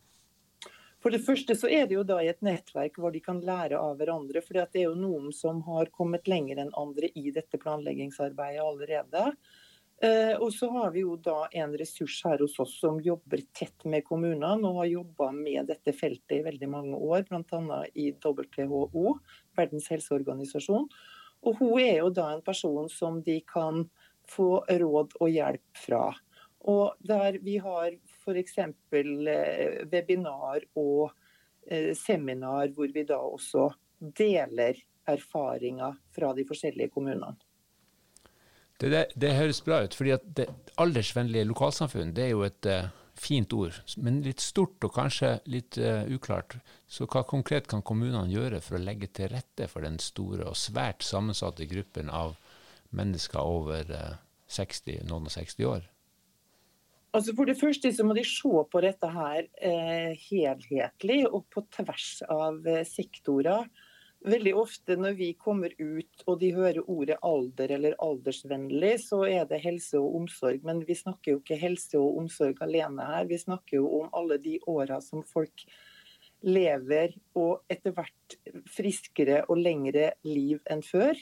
For 1.05 1.13
det 1.13 1.21
første 1.21 1.53
så 1.53 1.69
er 1.69 1.83
det 1.85 1.99
jo 1.99 2.03
da 2.09 2.15
i 2.17 2.31
et 2.31 2.39
nettverk 2.41 2.95
hvor 2.97 3.11
de 3.13 3.19
kan 3.21 3.37
lære 3.45 3.77
av 3.77 3.99
hverandre. 3.99 4.41
For 4.41 4.57
det 4.57 4.79
er 4.81 4.87
jo 4.87 4.95
noen 4.97 5.27
som 5.37 5.59
har 5.67 5.91
kommet 5.93 6.25
lenger 6.25 6.63
enn 6.63 6.71
andre 6.81 7.11
i 7.13 7.29
dette 7.35 7.59
planleggingsarbeidet 7.61 8.63
allerede. 8.63 9.27
Eh, 10.01 10.33
og 10.41 10.49
så 10.49 10.71
har 10.73 10.95
vi 10.95 11.03
jo 11.03 11.13
da 11.21 11.43
en 11.61 11.75
ressurs 11.77 12.17
her 12.25 12.41
hos 12.41 12.57
oss 12.57 12.73
som 12.81 12.97
jobber 13.05 13.45
tett 13.53 13.85
med 13.85 14.01
kommunene 14.09 14.65
og 14.65 14.81
har 14.81 14.89
jobba 14.95 15.29
med 15.37 15.69
dette 15.69 15.93
feltet 15.93 16.39
i 16.39 16.43
veldig 16.49 16.71
mange 16.73 16.97
år, 16.97 17.29
bl.a. 17.29 17.79
i 17.93 18.09
WHO, 18.25 19.13
Verdens 19.61 19.91
helseorganisasjon. 19.93 20.89
Og 21.45 21.61
hun 21.61 21.77
er 21.85 21.99
jo 22.01 22.09
da 22.17 22.31
en 22.33 22.43
person 22.49 22.89
som 22.89 23.21
de 23.21 23.43
kan 23.45 23.85
få 24.25 24.65
råd 24.65 25.19
og 25.21 25.29
hjelp 25.29 25.85
fra. 25.85 26.07
Og 26.65 26.97
der 27.05 27.37
vi 27.45 27.59
har 27.61 27.93
f.eks. 28.25 28.57
Eh, 28.59 29.85
webinar 29.91 30.65
og 30.81 31.13
eh, 31.69 31.93
seminar 31.97 32.73
hvor 32.75 32.91
vi 32.93 33.05
da 33.07 33.21
også 33.21 33.69
deler 33.99 34.81
erfaringer 35.07 35.95
fra 36.15 36.33
de 36.33 36.45
forskjellige 36.47 36.93
kommunene. 36.93 37.35
Det, 38.75 38.89
det, 38.91 39.05
det, 39.15 39.35
høres 39.37 39.61
bra 39.63 39.83
ut. 39.85 39.95
fordi 39.95 40.11
at 40.11 40.23
det 40.35 40.49
Aldersvennlige 40.81 41.47
lokalsamfunn 41.47 42.11
det 42.15 42.25
er 42.25 42.33
jo 42.33 42.41
et 42.43 42.67
uh, 42.67 42.89
fint 43.15 43.53
ord, 43.55 43.77
men 44.03 44.19
litt 44.25 44.43
stort 44.43 44.83
og 44.83 44.91
kanskje 44.97 45.37
litt 45.47 45.79
uh, 45.79 46.03
uklart. 46.11 46.57
Så 46.87 47.07
hva 47.07 47.23
konkret 47.23 47.69
kan 47.71 47.85
kommunene 47.85 48.27
gjøre 48.33 48.59
for 48.65 48.75
å 48.75 48.83
legge 48.83 49.07
til 49.15 49.31
rette 49.31 49.69
for 49.71 49.87
den 49.87 49.95
store 50.03 50.49
og 50.49 50.59
svært 50.59 51.07
sammensatte 51.07 51.69
gruppen 51.71 52.11
av 52.11 52.35
mennesker 52.95 53.39
over 53.39 53.87
uh, 53.91 54.01
eh, 54.11 54.21
60, 54.51 55.05
noen 55.07 55.29
og 55.29 55.33
60 55.33 55.71
år? 55.71 55.87
Altså 57.15 57.31
For 57.37 57.47
det 57.47 57.55
første 57.55 57.91
så 57.95 58.03
må 58.03 58.15
de 58.17 58.25
se 58.27 58.61
på 58.71 58.79
dette 58.83 59.07
her 59.07 59.45
helhetlig 60.27 61.21
og 61.29 61.45
på 61.53 61.63
tvers 61.71 62.09
av 62.27 62.65
sektorer. 62.89 63.69
Veldig 64.25 64.55
ofte 64.57 64.95
når 64.97 65.17
vi 65.19 65.27
kommer 65.37 65.73
ut 65.77 66.23
og 66.25 66.39
de 66.41 66.49
hører 66.55 66.87
ordet 66.89 67.17
alder 67.21 67.75
eller 67.75 67.97
aldersvennlig, 68.01 68.95
så 69.03 69.21
er 69.29 69.45
det 69.49 69.61
helse 69.61 69.99
og 70.01 70.15
omsorg. 70.21 70.63
Men 70.65 70.81
vi 70.87 70.97
snakker 70.97 71.35
jo 71.35 71.41
ikke 71.43 71.59
helse 71.61 71.99
og 72.01 72.17
omsorg 72.23 72.61
alene 72.65 73.05
her. 73.05 73.27
Vi 73.29 73.37
snakker 73.37 73.77
jo 73.77 73.91
om 73.99 74.09
alle 74.17 74.39
de 74.41 74.57
åra 74.65 74.97
som 75.03 75.21
folk 75.29 75.67
lever 76.45 77.13
og 77.37 77.61
etter 77.69 77.93
hvert 77.93 78.37
friskere 78.69 79.43
og 79.45 79.61
lengre 79.61 80.11
liv 80.25 80.57
enn 80.73 80.81
før. 80.85 81.13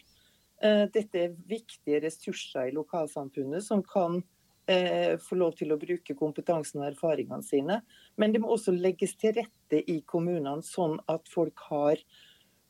Eh, 0.63 0.85
dette 0.95 1.25
er 1.25 1.35
viktige 1.49 1.99
ressurser 2.05 2.71
i 2.71 2.75
lokalsamfunnet 2.75 3.67
som 3.67 3.83
kan 3.83 4.21
eh, 4.69 5.15
få 5.21 5.37
lov 5.39 5.55
til 5.59 5.73
å 5.73 5.79
bruke 5.79 6.15
kompetansen 6.17 6.81
og 6.81 6.89
erfaringene 6.91 7.45
sine. 7.45 7.79
Men 8.19 8.33
det 8.33 8.43
må 8.43 8.53
også 8.53 8.75
legges 8.75 9.15
til 9.19 9.35
rette 9.39 9.81
i 9.89 10.01
kommunene, 10.07 10.63
sånn 10.65 10.99
at 11.11 11.29
folk 11.31 11.65
har 11.69 12.01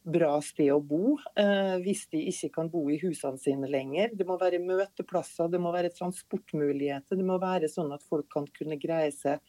bra 0.04 0.36
sted 0.44 0.68
å 0.74 0.82
bo 0.84 1.16
eh, 1.40 1.78
hvis 1.84 2.06
de 2.12 2.26
ikke 2.28 2.50
kan 2.58 2.70
bo 2.72 2.84
i 2.92 3.00
husene 3.02 3.40
sine 3.40 3.70
lenger. 3.72 4.12
Det 4.18 4.28
må 4.28 4.36
være 4.42 4.62
møteplasser, 4.64 5.52
det 5.52 5.62
må 5.64 5.72
være 5.76 5.94
transportmuligheter. 5.96 7.20
Det 7.20 7.28
må 7.28 7.40
være 7.42 7.72
sånn 7.72 7.94
at 7.96 8.04
folk 8.04 8.28
kan 8.34 8.50
kunne 8.58 8.80
greie 8.82 9.14
seg 9.16 9.40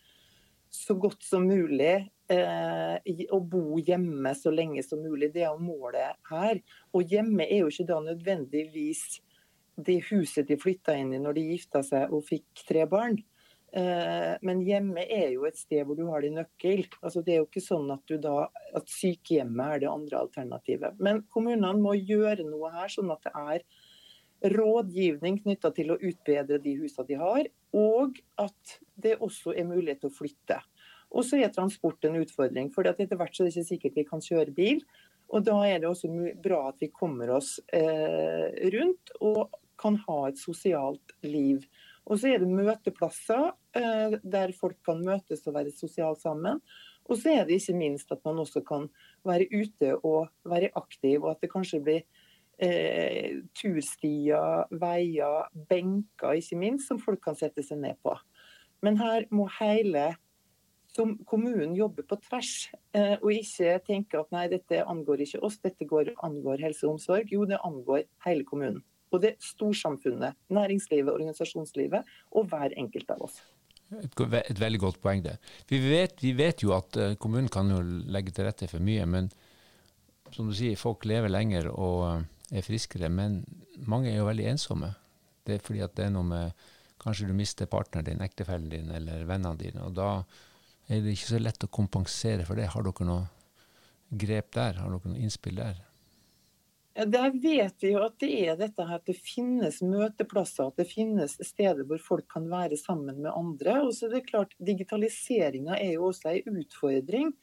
så 0.74 0.96
godt 0.98 1.22
som 1.22 1.44
mulig 1.46 2.08
eh, 2.32 3.26
å 3.30 3.38
bo 3.38 3.78
hjemme 3.78 4.32
så 4.34 4.50
lenge 4.54 4.82
som 4.86 5.02
mulig. 5.02 5.30
Det 5.34 5.44
er 5.46 5.60
målet 5.60 6.18
her. 6.30 6.62
Og 6.94 7.10
hjemme 7.10 7.46
er 7.46 7.62
jo 7.62 7.70
ikke 7.70 7.90
da 7.90 8.00
nødvendigvis 8.02 9.04
det 9.76 10.00
huset 10.10 10.48
de 10.48 10.58
flytta 10.60 10.96
inn 10.98 11.14
i 11.14 11.22
når 11.22 11.38
de 11.38 11.46
gifta 11.52 11.82
seg 11.86 12.12
og 12.14 12.26
fikk 12.28 12.64
tre 12.68 12.84
barn. 12.90 13.18
Eh, 13.74 14.34
men 14.46 14.60
hjemme 14.62 15.02
er 15.02 15.32
jo 15.34 15.48
et 15.48 15.58
sted 15.58 15.82
hvor 15.86 15.98
du 15.98 16.04
har 16.06 16.22
din 16.22 16.36
nøkkel. 16.38 16.84
Altså, 17.00 17.24
det 17.26 17.34
er 17.34 17.40
jo 17.42 17.48
ikke 17.48 17.64
sånn 17.64 17.90
at, 17.94 18.14
da, 18.22 18.36
at 18.78 18.92
sykehjemmet 18.92 19.64
er 19.66 19.82
det 19.82 19.90
andre 19.90 20.20
alternativet. 20.20 21.00
Men 21.02 21.24
kommunene 21.34 21.74
må 21.82 21.96
gjøre 21.98 22.46
noe 22.46 22.70
her, 22.76 22.92
sånn 22.92 23.10
at 23.14 23.26
det 23.26 23.34
er 23.34 24.54
rådgivning 24.54 25.40
knytta 25.42 25.72
til 25.74 25.94
å 25.94 25.98
utbedre 25.98 26.60
de 26.62 26.76
husene 26.82 27.08
de 27.08 27.16
har, 27.18 27.48
og 27.74 28.18
at 28.38 28.76
det 29.00 29.16
også 29.24 29.54
er 29.56 29.66
mulighet 29.66 30.04
til 30.04 30.12
å 30.12 30.16
flytte. 30.18 30.60
Og 31.14 31.24
så 31.26 31.40
er 31.40 31.52
transport 31.54 32.04
en 32.06 32.18
utfordring, 32.20 32.70
for 32.74 32.86
etter 32.90 33.16
hvert 33.16 33.34
så 33.34 33.44
er 33.44 33.50
det 33.50 33.54
ikke 33.56 33.70
sikkert 33.70 33.98
vi 33.98 34.06
kan 34.06 34.22
kjøre 34.22 34.54
bil. 34.54 34.82
Og 35.34 35.44
da 35.46 35.56
er 35.66 35.80
det 35.80 35.88
også 35.88 36.10
bra 36.44 36.66
at 36.68 36.82
vi 36.82 36.90
kommer 36.92 37.32
oss 37.38 37.56
eh, 37.74 38.50
rundt 38.74 39.14
og 39.24 39.54
kan 39.80 39.98
ha 40.06 40.18
et 40.28 40.40
sosialt 40.40 41.14
liv. 41.26 41.64
Og 42.04 42.20
så 42.20 42.34
er 42.34 42.42
det 42.42 42.50
møteplasser 42.52 43.46
eh, 43.76 44.16
der 44.20 44.52
folk 44.58 44.76
kan 44.84 45.00
møtes 45.04 45.46
og 45.48 45.56
være 45.56 45.72
sosialt 45.72 46.20
sammen. 46.20 46.60
Og 47.04 47.18
så 47.20 47.32
er 47.32 47.48
det 47.48 47.58
ikke 47.60 47.76
minst 47.76 48.12
at 48.12 48.20
man 48.24 48.40
også 48.40 48.64
kan 48.64 48.88
være 49.24 49.48
ute 49.52 49.94
og 50.04 50.28
være 50.48 50.72
aktiv, 50.76 51.22
og 51.22 51.34
at 51.34 51.42
det 51.44 51.52
kanskje 51.52 51.80
blir 51.84 52.02
eh, 52.58 53.40
turstier, 53.56 54.68
veier, 54.80 55.48
benker 55.68 56.40
ikke 56.40 56.60
minst, 56.60 56.88
som 56.88 57.00
folk 57.00 57.22
kan 57.24 57.36
sette 57.40 57.64
seg 57.64 57.80
ned 57.84 58.00
på. 58.04 58.16
Men 58.84 59.00
her 59.00 59.28
må 59.32 59.48
hele 59.60 60.14
som 60.94 61.16
kommunen 61.26 61.74
jobbe 61.74 62.04
på 62.06 62.16
tvers, 62.28 62.70
eh, 62.94 63.16
og 63.18 63.32
ikke 63.34 63.78
tenke 63.86 64.20
at 64.20 64.32
nei, 64.32 64.46
dette 64.52 64.84
angår 64.86 65.24
ikke 65.24 65.42
oss, 65.44 65.58
dette 65.64 65.88
går, 65.90 66.12
angår 66.22 66.62
helse 66.68 66.86
og 66.86 66.98
omsorg. 66.98 67.32
Jo, 67.32 67.48
det 67.48 67.58
angår 67.64 68.04
hele 68.28 68.46
kommunen 68.48 68.84
både 69.12 69.34
storsamfunnet, 69.42 70.36
næringslivet, 70.52 71.12
organisasjonslivet 71.12 72.14
og 72.32 72.48
hver 72.50 72.74
enkelt 72.80 73.10
av 73.14 73.26
oss. 73.28 73.40
Et, 74.00 74.20
et 74.40 74.60
veldig 74.60 74.80
godt 74.80 75.00
poeng, 75.02 75.22
det. 75.24 75.36
Vi 75.70 75.78
vet, 75.82 76.16
vi 76.22 76.32
vet, 76.36 76.64
jo 76.64 76.72
at 76.76 76.96
eh, 76.98 77.16
kommunen 77.20 77.50
kan 77.52 77.68
jo 77.70 77.82
legge 77.84 78.32
til 78.34 78.48
rette 78.48 78.68
for 78.70 78.82
mye, 78.82 79.04
men 79.06 79.28
som 80.34 80.48
du 80.48 80.54
sier, 80.56 80.78
folk 80.80 81.04
lever 81.06 81.30
lenger 81.30 81.68
og 81.70 82.00
eh, 82.08 82.24
er 82.58 82.66
friskere. 82.66 83.10
Men 83.12 83.42
mange 83.86 84.10
er 84.10 84.18
jo 84.18 84.28
veldig 84.30 84.48
ensomme. 84.54 84.94
Det 85.44 85.58
er 85.58 85.62
fordi 85.64 85.84
at 85.84 85.94
det 85.98 86.08
er 86.08 86.16
noe 86.16 86.30
med 86.30 86.64
Kanskje 87.04 87.26
du 87.28 87.34
mister 87.36 87.68
partneren 87.68 88.06
din, 88.06 88.22
ektefellen 88.24 88.70
din 88.72 88.86
eller 88.96 89.26
vennene 89.28 89.58
dine. 89.60 89.82
og 89.84 89.92
da 89.92 90.22
er 90.88 91.02
det 91.04 91.12
ikke 91.12 91.34
så 91.34 91.40
lett 91.42 91.66
å 91.66 91.68
kompensere 91.68 92.46
for 92.48 92.56
det. 92.56 92.70
Har 92.72 92.86
dere 92.86 93.04
noe 93.04 93.26
grep 94.08 94.54
der? 94.56 94.78
Har 94.80 94.88
dere 94.88 95.12
noe 95.12 95.20
innspill 95.20 95.58
der? 95.60 95.82
Der 96.94 97.32
vet 97.42 97.82
vi 97.82 97.90
jo 97.90 98.04
at 98.06 98.20
det 98.22 98.30
er 98.46 98.58
dette 98.58 98.84
her 98.86 99.00
at 99.00 99.08
det 99.08 99.16
finnes 99.18 99.80
møteplasser, 99.82 100.68
at 100.70 100.78
det 100.78 100.86
finnes 100.86 101.34
steder 101.42 101.82
hvor 101.88 101.98
folk 101.98 102.28
kan 102.30 102.46
være 102.46 102.78
sammen 102.78 103.18
med 103.24 103.34
andre. 103.34 103.80
Og 103.82 103.90
så 103.96 104.06
er 104.06 104.20
det 104.20 104.28
klart, 104.28 104.54
Digitaliseringa 104.62 105.74
er 105.74 105.96
jo 105.96 106.12
også 106.12 106.36
en 106.38 106.60
utfordring. 106.62 107.34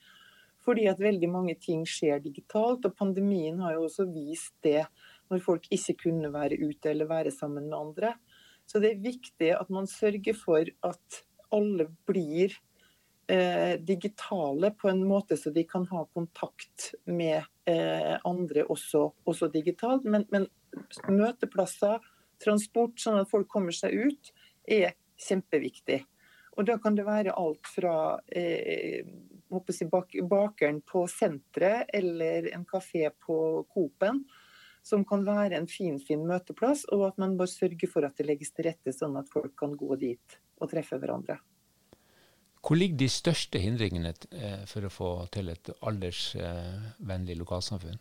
Fordi 0.62 0.86
at 0.88 1.01
veldig 1.01 1.27
mange 1.34 1.58
ting 1.60 1.84
skjer 1.89 2.22
digitalt. 2.24 2.86
Og 2.88 2.96
pandemien 2.96 3.60
har 3.60 3.75
jo 3.75 3.89
også 3.89 4.08
vist 4.13 4.55
det 4.63 4.86
når 5.31 5.43
folk 5.43 5.67
ikke 5.74 5.98
kunne 6.05 6.31
være 6.31 6.60
ute 6.62 6.93
eller 6.93 7.12
være 7.12 7.36
sammen 7.36 7.67
med 7.67 7.79
andre. 7.79 8.15
Så 8.63 8.79
det 8.79 8.93
er 8.93 9.03
viktig 9.03 9.51
at 9.58 9.72
man 9.74 9.89
sørger 9.89 10.38
for 10.38 10.63
at 10.88 11.24
alle 11.51 11.89
blir 12.08 12.53
eh, 13.27 13.75
digitale 13.84 14.72
på 14.79 14.88
en 14.91 15.03
måte 15.08 15.36
så 15.36 15.51
de 15.51 15.65
kan 15.67 15.84
ha 15.91 16.05
kontakt 16.15 16.93
med 17.03 17.43
andre 17.68 18.63
også, 18.74 19.03
også 19.30 19.48
digitalt. 19.53 20.03
Men, 20.03 20.25
men, 20.34 20.48
møteplasser, 21.08 22.00
transport, 22.41 22.98
sånn 23.00 23.20
at 23.22 23.30
folk 23.30 23.50
kommer 23.51 23.75
seg 23.75 23.94
ut, 24.08 24.32
er 24.65 24.96
kjempeviktig. 25.22 26.01
Og 26.58 26.68
Da 26.68 26.77
kan 26.84 26.96
det 26.98 27.08
være 27.08 27.36
alt 27.39 27.68
fra 27.70 28.20
eh, 28.27 29.08
si 29.72 29.88
bak, 29.89 30.15
bakeren 30.30 30.82
på 30.82 31.06
senteret 31.08 31.91
eller 31.94 32.50
en 32.51 32.65
kafé 32.65 33.10
på 33.25 33.38
Coop-en, 33.72 34.24
som 34.84 35.06
kan 35.06 35.24
være 35.25 35.60
en 35.60 35.70
fin, 35.70 36.00
fin 36.00 36.25
møteplass, 36.27 36.88
og 36.91 37.06
at 37.12 37.22
man 37.22 37.38
bør 37.38 37.50
sørge 37.50 37.88
for 37.88 38.08
at 38.08 38.18
det 38.18 38.27
legges 38.27 38.51
til 38.51 38.68
rette 38.68 38.94
sånn 38.96 39.18
at 39.20 39.30
folk 39.32 39.53
kan 39.60 39.77
gå 39.77 39.96
dit 40.01 40.41
og 40.60 40.72
treffe 40.74 41.00
hverandre. 41.00 41.38
Hvor 42.62 42.77
ligger 42.77 43.00
de 43.01 43.10
største 43.10 43.60
hindringene 43.62 44.13
eh, 44.38 44.63
for 44.70 44.86
å 44.86 44.94
få 44.94 45.10
til 45.34 45.50
et 45.50 45.72
aldersvennlig 45.82 47.39
lokalsamfunn? 47.39 47.98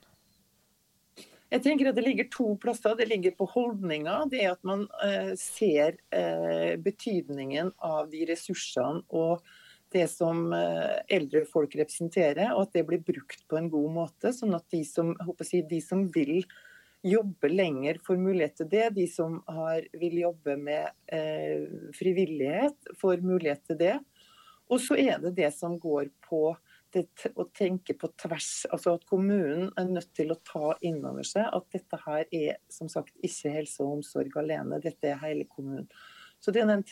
Jeg 1.50 1.64
tenker 1.64 1.88
at 1.90 1.97
Det 1.97 2.05
ligger 2.05 2.29
to 2.31 2.52
plasser. 2.61 2.95
Det 2.99 3.09
ligger 3.09 3.33
på 3.38 3.49
holdninger. 3.55 4.29
Det 4.31 4.45
er 4.45 4.52
at 4.52 4.62
man 4.69 4.85
eh, 5.02 5.33
ser 5.40 5.97
eh, 6.14 6.76
betydningen 6.79 7.73
av 7.83 8.12
de 8.12 8.26
ressursene 8.29 9.02
og 9.09 9.40
det 9.90 10.05
som 10.07 10.52
eldre 10.55 11.40
folk 11.50 11.73
representerer, 11.75 12.52
og 12.55 12.69
at 12.69 12.76
det 12.76 12.85
blir 12.87 13.00
brukt 13.02 13.40
på 13.50 13.57
en 13.59 13.67
god 13.73 13.88
måte. 13.90 14.31
Sånn 14.31 14.55
at 14.55 14.62
de 14.71 14.85
som, 14.87 15.09
si, 15.43 15.64
de 15.67 15.81
som 15.83 16.05
vil 16.14 16.45
jobbe 17.02 17.50
lenger, 17.50 17.99
får 18.07 18.21
mulighet 18.23 18.55
til 18.61 18.69
det. 18.71 18.85
De 19.00 19.09
som 19.11 19.40
har, 19.50 19.83
vil 19.99 20.14
jobbe 20.21 20.55
med 20.62 20.95
frivillighet, 21.99 22.93
får 23.02 23.26
mulighet 23.26 23.67
til 23.67 23.81
det. 23.83 23.97
Og 24.71 24.81
så 24.83 24.97
er 24.99 25.19
det 25.23 25.35
det 25.39 25.50
som 25.55 25.77
går 25.83 26.11
på 26.27 26.45
det, 26.95 27.07
å 27.39 27.47
tenke 27.55 27.95
på 27.99 28.11
tvers. 28.19 28.67
Altså 28.71 28.95
at 28.99 29.07
kommunen 29.11 29.71
er 29.79 29.91
nødt 29.91 30.12
til 30.17 30.33
å 30.35 30.39
ta 30.47 30.73
inn 30.87 31.03
over 31.07 31.27
seg 31.27 31.49
at 31.50 31.67
dette 31.75 31.99
her 32.05 32.25
er 32.31 32.59
som 32.73 32.91
sagt 32.91 33.15
ikke 33.27 33.53
helse 33.59 33.83
og 33.83 34.00
omsorg 34.00 34.41
alene, 34.41 34.81
dette 34.83 35.12
er 35.12 35.21
hele 35.23 35.47
kommunen. 35.50 35.89
Så 36.41 36.55
det 36.57 36.62
er 36.62 36.71
den 36.71 36.85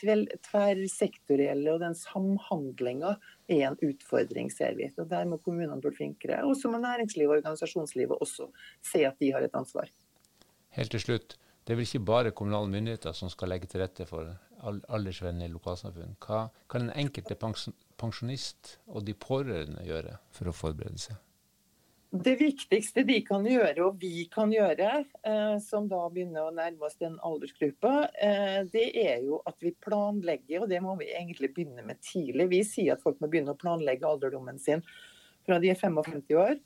tverrsektorielle 0.45 1.71
og 1.73 1.79
den 1.81 1.95
samhandlinga 1.97 3.15
er 3.49 3.63
en 3.71 3.79
utfordring, 3.81 4.51
ser 4.53 4.75
vi. 4.77 4.91
Og 5.01 5.07
Der 5.09 5.25
må 5.25 5.39
kommunene 5.41 5.79
bli 5.81 5.89
flinkere. 5.95 6.43
Og 6.45 6.53
så 6.59 6.69
må 6.69 6.77
næringslivet 6.77 7.31
og 7.31 7.39
organisasjonslivet 7.39 8.21
også 8.21 8.51
se 8.85 9.01
at 9.09 9.17
de 9.17 9.31
har 9.33 9.41
et 9.41 9.57
ansvar. 9.57 9.89
Helt 10.77 10.93
til 10.93 11.01
slutt, 11.01 11.33
det 11.65 11.73
er 11.73 11.79
vel 11.79 11.89
ikke 11.89 12.05
bare 12.05 12.35
kommunale 12.35 12.69
myndigheter 12.69 13.17
som 13.17 13.31
skal 13.33 13.49
legge 13.55 13.71
til 13.71 13.81
rette 13.81 14.05
for 14.09 14.29
aldersvennlige 14.63 15.53
lokalsamfunn. 15.55 16.17
Hva 16.23 16.47
kan 16.69 16.87
den 16.87 16.93
enkelte 16.97 17.37
pensjonist 17.39 18.77
og 18.87 19.05
de 19.07 19.15
pårørende 19.15 19.85
gjøre 19.87 20.19
for 20.35 20.51
å 20.51 20.55
forberede 20.55 21.01
seg? 21.01 21.19
Det 22.09 22.39
viktigste 22.39 23.03
de 23.05 23.19
kan 23.21 23.43
gjøre, 23.45 23.83
og 23.85 23.99
vi 24.01 24.23
kan 24.33 24.49
gjøre, 24.49 25.03
eh, 25.29 25.57
som 25.61 25.85
da 25.91 26.07
begynner 26.09 26.47
å 26.47 26.53
nærme 26.55 26.87
oss 26.87 26.97
den 26.97 27.19
aldersgruppa, 27.21 28.09
eh, 28.17 28.63
det 28.65 28.87
er 28.97 29.21
jo 29.27 29.43
at 29.45 29.59
vi 29.61 29.75
planlegger, 29.77 30.63
og 30.63 30.69
det 30.69 30.81
må 30.81 30.97
vi 30.97 31.11
egentlig 31.13 31.53
begynne 31.53 31.85
med 31.85 32.01
tidlig. 32.01 32.49
Vi 32.49 32.63
sier 32.65 32.93
at 32.93 33.03
folk 33.03 33.21
må 33.21 33.29
begynne 33.29 33.53
å 33.53 33.61
planlegge 33.61 34.09
alderdommen 34.09 34.57
sin 34.57 34.81
fra 35.45 35.59
de 35.59 35.69
er 35.69 35.77
55 35.77 36.33
år. 36.33 36.57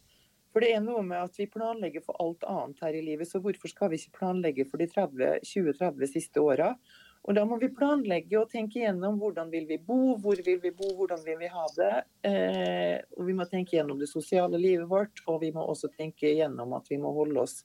For 0.53 0.61
det 0.61 0.71
er 0.77 0.83
noe 0.85 1.01
med 1.03 1.17
at 1.17 1.35
vi 1.35 1.49
planlegger 1.49 2.05
for 2.05 2.15
alt 2.21 2.45
annet 2.47 2.79
her 2.85 2.95
i 2.95 3.03
livet, 3.03 3.27
så 3.27 3.41
hvorfor 3.41 3.67
skal 3.67 3.89
vi 3.89 3.97
ikke 3.99 4.19
planlegge 4.19 4.67
for 4.69 4.77
de 4.77 4.87
20-30 4.87 6.07
siste 6.07 6.39
åra? 6.39 6.75
Og 7.23 7.35
Da 7.37 7.45
må 7.47 7.55
vi 7.61 7.69
planlegge 7.71 8.35
og 8.41 8.49
tenke 8.51 8.81
gjennom 8.81 9.15
hvordan 9.21 9.51
vil 9.51 9.63
vi 9.69 9.77
bo, 9.79 10.17
hvor 10.19 10.39
vil 10.43 10.59
vi 10.59 10.73
bo, 10.75 10.89
hvordan 10.97 11.21
vil 11.23 11.39
vi 11.39 11.47
ha 11.53 11.63
det. 11.77 11.93
Eh, 12.27 12.97
og 13.15 13.23
Vi 13.29 13.35
må 13.37 13.47
tenke 13.47 13.77
gjennom 13.77 13.99
det 13.99 14.11
sosiale 14.11 14.59
livet 14.59 14.89
vårt, 14.89 15.23
og 15.27 15.39
vi 15.45 15.53
må 15.55 15.63
også 15.63 15.87
tenke 15.95 16.33
gjennom 16.35 16.75
at 16.75 16.91
vi 16.91 16.99
må 16.99 17.13
holde 17.15 17.45
oss 17.45 17.61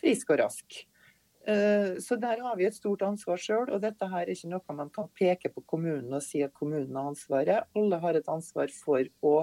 friske 0.00 0.36
og 0.36 0.42
raske. 0.42 0.84
Eh, 1.48 1.96
så 2.04 2.20
der 2.20 2.42
har 2.44 2.56
vi 2.56 2.66
et 2.68 2.76
stort 2.76 3.02
ansvar 3.06 3.40
sjøl, 3.40 3.70
og 3.72 3.80
dette 3.80 4.04
her 4.04 4.26
er 4.26 4.34
ikke 4.34 4.52
noe 4.52 4.76
man 4.76 4.92
kan 4.92 5.08
peke 5.16 5.48
på 5.54 5.64
kommunen 5.64 6.12
og 6.12 6.24
si 6.24 6.42
at 6.44 6.52
kommunen 6.52 6.96
har 6.96 7.08
ansvaret. 7.14 7.70
Alle 7.72 8.00
har 8.04 8.18
et 8.18 8.28
ansvar 8.28 8.68
for 8.74 9.08
å 9.24 9.36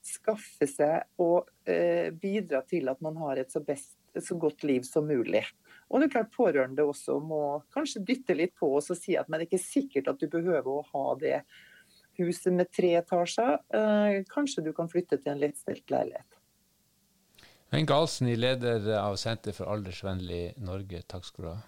skaffe 0.00 0.64
seg 0.70 1.04
og 1.20 1.50
eh, 1.68 2.08
bidra 2.16 2.62
til 2.64 2.88
at 2.88 3.02
man 3.04 3.18
har 3.20 3.36
et 3.36 3.52
så, 3.52 3.60
best, 3.60 3.98
så 4.16 4.38
godt 4.40 4.64
liv 4.64 4.86
som 4.88 5.04
mulig. 5.10 5.44
Og 5.88 6.00
det 6.00 6.08
er 6.08 6.14
klart 6.18 6.34
Pårørende 6.34 6.84
også 6.84 7.16
må 7.24 7.42
kanskje 7.74 8.04
dytte 8.04 8.36
litt 8.36 8.54
på 8.58 8.70
oss 8.76 8.90
og 8.92 8.98
si 9.00 9.16
at 9.16 9.28
men 9.28 9.40
det 9.40 9.46
er 9.46 9.50
ikke 9.52 9.64
sikkert 9.64 10.10
at 10.12 10.20
du 10.20 10.28
behøver 10.32 10.68
å 10.68 10.86
ha 10.92 11.04
det 11.20 11.38
huset 12.18 12.52
med 12.52 12.70
tre 12.74 12.92
etasjer. 12.98 13.56
Eh, 13.74 14.18
kanskje 14.28 14.66
du 14.66 14.74
kan 14.76 14.90
flytte 14.90 15.20
til 15.20 15.32
en 15.32 15.40
lettstelt 15.40 15.88
leilighet. 15.92 16.38
Wenche 17.72 17.94
Ahlsen, 17.94 18.30
leder 18.32 18.86
av 18.96 19.16
Senter 19.20 19.52
for 19.52 19.68
aldersvennlig 19.68 20.54
Norge, 20.64 21.02
takk 21.08 21.26
skal 21.28 21.44
du 21.44 21.50
ha. 21.50 21.58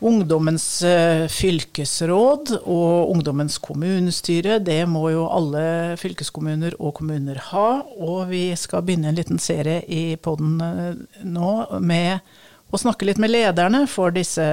Ungdommens 0.00 0.64
eh, 0.86 1.26
fylkesråd 1.28 2.54
og 2.62 3.10
ungdommens 3.12 3.58
kommunestyre, 3.60 4.56
det 4.64 4.78
må 4.88 5.10
jo 5.12 5.26
alle 5.28 5.64
fylkeskommuner 6.00 6.72
og 6.80 6.94
kommuner 7.02 7.36
ha. 7.50 7.82
Og 8.00 8.30
vi 8.30 8.46
skal 8.56 8.86
begynne 8.86 9.10
en 9.10 9.18
liten 9.18 9.42
serie 9.42 9.82
i 9.84 10.16
poden 10.16 10.54
eh, 10.64 11.20
nå 11.28 11.50
med 11.84 12.24
å 12.72 12.80
snakke 12.80 13.10
litt 13.10 13.20
med 13.20 13.34
lederne 13.34 13.82
for 13.90 14.14
disse 14.16 14.46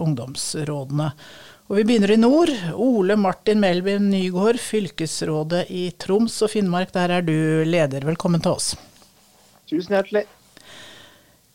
ungdomsrådene. 0.00 1.12
Og 1.70 1.78
vi 1.78 1.86
begynner 1.86 2.16
i 2.16 2.18
nord. 2.18 2.50
Ole 2.74 3.14
Martin 3.14 3.62
Melvin 3.62 4.10
Nygård, 4.10 4.58
fylkesrådet 4.58 5.68
i 5.70 5.84
Troms 6.02 6.40
og 6.42 6.50
Finnmark. 6.56 6.90
Der 6.96 7.14
er 7.20 7.22
du 7.22 7.62
leder. 7.62 8.08
Velkommen 8.10 8.42
til 8.42 8.58
oss. 8.58 8.72
Tusen 9.70 9.94
hjertelig. 9.94 10.26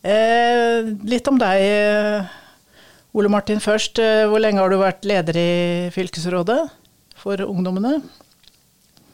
Eh, 0.07 0.87
litt 1.03 1.27
om 1.27 1.41
deg. 1.41 2.39
Ole 3.15 3.29
Martin 3.31 3.61
først, 3.63 3.99
eh, 4.03 4.25
hvor 4.27 4.41
lenge 4.43 4.59
har 4.59 4.71
du 4.71 4.75
vært 4.75 5.05
leder 5.07 5.37
i 5.39 5.49
fylkesrådet 5.95 6.57
for 7.15 7.39
ungdommene? 7.45 8.01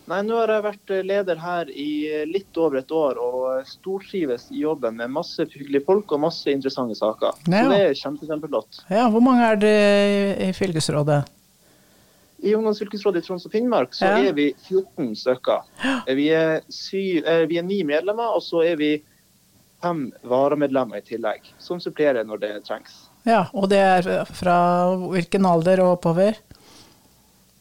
Nei, 0.09 0.21
Nå 0.25 0.39
har 0.39 0.49
jeg 0.55 0.63
vært 0.65 0.93
eh, 0.95 1.03
leder 1.05 1.37
her 1.37 1.69
i 1.69 1.91
eh, 2.09 2.23
litt 2.25 2.57
over 2.57 2.79
et 2.79 2.89
år 2.97 3.19
og 3.21 3.67
stortrives 3.69 4.47
i 4.49 4.63
jobben 4.63 4.97
med 4.97 5.13
masse 5.13 5.45
hyggelige 5.45 5.85
folk 5.85 6.15
og 6.17 6.23
masse 6.23 6.49
interessante 6.49 6.97
saker. 6.97 7.37
Ja. 7.45 7.61
Så 7.61 7.75
det 7.75 7.77
er 7.83 7.99
kjempe, 7.99 8.31
kjempeflott. 8.31 8.81
Ja, 8.89 9.05
hvor 9.13 9.21
mange 9.21 9.51
er 9.51 9.61
det 9.61 9.75
i 10.47 10.49
fylkesrådet? 10.57 11.19
I 12.41 12.55
Ungdomsfylkesrådet 12.57 13.21
i 13.21 13.27
Troms 13.27 13.45
og 13.45 13.53
Finnmark 13.53 13.93
så 13.93 14.09
ja. 14.09 14.31
er 14.31 14.33
vi 14.33 14.47
14 14.65 15.13
stykker. 15.21 15.69
Vi 16.09 16.27
er, 16.33 16.65
syv, 16.73 17.29
vi 17.53 17.61
er 17.61 17.69
ni 17.69 17.83
medlemmer, 17.85 18.33
og 18.33 18.41
så 18.41 18.65
er 18.65 18.81
vi 18.81 18.95
fem 19.85 20.07
varamedlemmer 20.25 20.97
i 20.97 21.05
tillegg, 21.05 21.53
som 21.61 21.77
supplerer 21.77 22.25
når 22.25 22.41
det 22.47 22.53
trengs. 22.65 23.10
Ja, 23.27 23.45
Og 23.53 23.69
det 23.69 23.77
er 23.77 24.25
fra 24.25 24.57
hvilken 24.97 25.45
alder 25.45 25.83
og 25.83 25.97
oppover? 25.99 26.39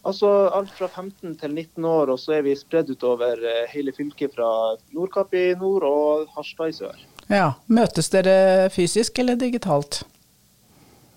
Altså 0.00 0.28
Alt 0.56 0.72
fra 0.72 0.88
15 0.88 1.34
til 1.36 1.52
19 1.52 1.84
år, 1.84 2.12
og 2.14 2.18
så 2.18 2.38
er 2.38 2.46
vi 2.46 2.54
spredd 2.56 2.88
utover 2.94 3.42
eh, 3.44 3.66
hele 3.68 3.92
fylket 3.92 4.32
fra 4.36 4.48
Nordkapp 4.96 5.34
i 5.36 5.50
nord 5.60 5.84
og 5.84 6.30
Harstad 6.36 6.72
i 6.72 6.78
sør. 6.78 7.02
Ja, 7.28 7.52
Møtes 7.68 8.08
dere 8.10 8.70
fysisk 8.72 9.20
eller 9.20 9.36
digitalt? 9.36 10.00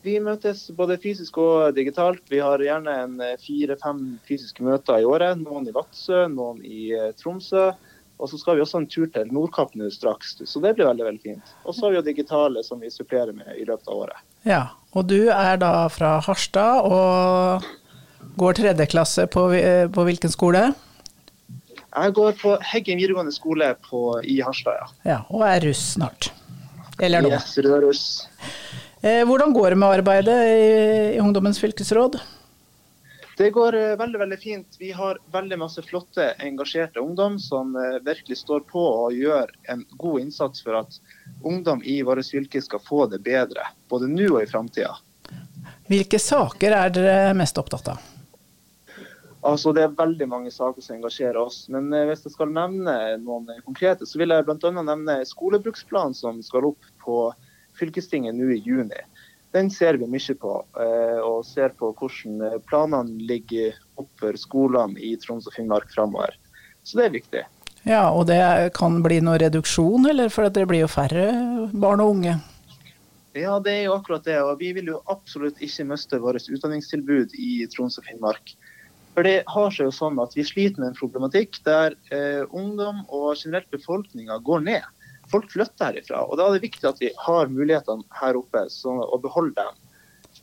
Vi 0.03 0.17
møtes 0.19 0.65
både 0.75 0.97
fysisk 0.99 1.37
og 1.39 1.77
digitalt. 1.77 2.25
Vi 2.27 2.41
har 2.43 2.59
gjerne 2.59 2.97
eh, 3.23 3.39
fire-fem 3.39 4.03
fysiske 4.27 4.65
møter 4.67 4.99
i 4.99 5.07
året. 5.07 5.39
Noen 5.39 5.69
i 5.69 5.75
Vadsø, 5.75 6.25
noen 6.27 6.59
i 6.67 6.89
eh, 6.91 7.13
Tromsø. 7.15 7.69
Og 8.23 8.29
så 8.31 8.39
skal 8.39 8.55
vi 8.55 8.63
også 8.63 8.79
en 8.79 8.87
tur 8.87 9.09
til 9.11 9.31
Nordkapp 9.35 9.73
nå 9.75 9.89
straks, 9.91 10.37
så 10.47 10.61
det 10.63 10.77
blir 10.77 10.87
veldig 10.87 11.07
veldig 11.09 11.23
fint. 11.25 11.49
Og 11.67 11.75
så 11.75 11.85
har 11.85 11.91
vi 11.91 11.97
jo 11.97 12.03
digitale 12.05 12.61
som 12.63 12.79
vi 12.79 12.91
supplerer 12.93 13.35
med 13.35 13.49
i 13.59 13.65
løpet 13.67 13.89
av 13.91 13.97
året. 14.05 14.21
Ja, 14.47 14.61
og 14.95 15.09
du 15.11 15.27
er 15.33 15.59
da 15.59 15.73
fra 15.91 16.15
Harstad 16.23 16.87
og 16.87 17.65
går 18.39 18.55
tredje 18.61 18.87
klasse 18.93 19.27
på, 19.27 19.49
på 19.91 20.05
hvilken 20.07 20.31
skole? 20.31 20.69
Jeg 21.93 22.13
går 22.15 22.37
på 22.39 22.53
Heggen 22.71 23.01
videregående 23.01 23.35
skole 23.35 23.73
på, 23.89 24.05
i 24.23 24.39
Harstad, 24.45 24.79
ja. 24.79 24.87
ja. 25.09 25.17
Og 25.27 25.43
er 25.49 25.67
russ 25.67 25.83
snart. 25.97 26.31
Eller 27.03 27.25
nå. 27.25 27.33
Yes, 27.35 27.57
russ. 27.59 28.05
Eh, 29.03 29.25
hvordan 29.27 29.51
går 29.51 29.75
det 29.75 29.81
med 29.83 29.99
arbeidet 29.99 30.39
i, 30.47 30.63
i 31.17 31.19
Ungdommens 31.19 31.59
fylkesråd? 31.59 32.21
Det 33.37 33.49
går 33.49 33.75
eh, 33.75 33.95
veldig 33.97 34.19
veldig 34.19 34.39
fint. 34.39 34.75
Vi 34.79 34.91
har 34.91 35.19
veldig 35.31 35.57
masse 35.59 35.81
flotte, 35.81 36.29
engasjerte 36.39 36.99
ungdom 36.99 37.39
som 37.39 37.75
eh, 37.75 37.99
virkelig 38.05 38.37
står 38.37 38.59
på 38.69 38.83
og 38.83 39.13
gjør 39.13 39.49
en 39.73 39.85
god 39.97 40.21
innsats 40.21 40.63
for 40.63 40.77
at 40.83 40.99
ungdom 41.41 41.81
i 41.83 42.01
vårt 42.05 42.29
fylke 42.29 42.61
skal 42.61 42.79
få 42.79 43.07
det 43.09 43.23
bedre, 43.25 43.65
både 43.89 44.11
nå 44.11 44.29
og 44.35 44.43
i 44.43 44.49
framtida. 44.49 44.93
Hvilke 45.89 46.19
saker 46.21 46.75
er 46.77 46.93
dere 46.93 47.33
mest 47.37 47.57
opptatt 47.57 47.95
av? 47.95 48.09
Altså, 49.43 49.73
Det 49.73 49.81
er 49.83 49.97
veldig 49.97 50.27
mange 50.29 50.51
saker 50.51 50.81
som 50.81 50.95
engasjerer 50.99 51.41
oss. 51.41 51.65
Men 51.73 51.89
eh, 51.93 52.05
hvis 52.11 52.27
jeg 52.27 52.37
skal 52.37 52.53
nevne 52.53 53.17
noen 53.23 53.49
konkrete, 53.65 54.05
så 54.05 54.21
vil 54.21 54.35
jeg 54.35 54.45
bl.a. 54.45 54.75
nevne 54.77 55.23
skolebruksplanen 55.25 56.13
som 56.13 56.37
skal 56.45 56.69
opp 56.69 56.93
på 57.01 57.25
fylkestinget 57.79 58.37
nå 58.37 58.53
i 58.53 58.61
juni 58.61 59.01
den 59.53 59.69
ser 59.71 59.99
vi 60.01 60.07
mye 60.09 60.35
på. 60.39 60.53
Eh, 60.81 61.19
og 61.21 61.45
ser 61.45 61.73
på 61.77 61.91
hvordan 61.93 62.41
eh, 62.47 62.61
planene 62.69 63.27
ligger 63.29 63.75
opp 64.01 64.09
for 64.19 64.37
skolene 64.39 64.97
i 64.97 65.13
Troms 65.21 65.47
og 65.49 65.53
Finnmark 65.55 65.91
framover. 65.93 66.33
Så 66.83 66.99
det 66.99 67.05
er 67.05 67.13
viktig. 67.19 67.43
Ja, 67.83 68.09
Og 68.15 68.27
det 68.29 68.39
kan 68.77 69.01
bli 69.03 69.19
noe 69.21 69.37
reduksjon, 69.41 70.07
eller 70.09 70.31
for 70.31 70.47
det 70.49 70.65
blir 70.69 70.85
jo 70.85 70.91
færre 70.91 71.27
barn 71.71 72.01
og 72.03 72.15
unge? 72.15 72.37
Ja, 73.35 73.57
det 73.59 73.73
er 73.73 73.83
jo 73.89 73.97
akkurat 73.97 74.25
det. 74.25 74.39
Og 74.41 74.59
vi 74.61 74.71
vil 74.77 74.91
jo 74.93 75.01
absolutt 75.11 75.59
ikke 75.61 75.87
miste 75.89 76.19
vårt 76.23 76.47
utdanningstilbud 76.47 77.35
i 77.35 77.65
Troms 77.73 77.99
og 77.99 78.07
Finnmark. 78.07 78.55
For 79.13 79.27
det 79.27 79.43
har 79.51 79.73
seg 79.73 79.89
jo 79.89 79.93
sånn 79.93 80.17
at 80.23 80.33
vi 80.33 80.45
sliter 80.47 80.81
med 80.81 80.91
en 80.93 80.97
problematikk 80.97 81.59
der 81.67 81.93
eh, 82.09 82.41
ungdom 82.49 83.03
og 83.13 83.35
generelt 83.37 83.69
befolkninga 83.73 84.39
går 84.47 84.65
ned 84.65 85.02
folk 85.33 85.49
flytter 85.51 85.89
herifra. 85.91 86.23
og 86.29 86.37
Da 86.39 86.47
er 86.47 86.57
det 86.59 86.63
viktig 86.69 86.87
at 86.89 87.01
vi 87.01 87.09
har 87.25 87.49
mulighetene 87.51 88.05
her 88.21 88.37
oppe 88.39 88.67
så, 88.73 88.93
å 89.09 89.19
beholde 89.23 89.57
dem. 89.59 89.79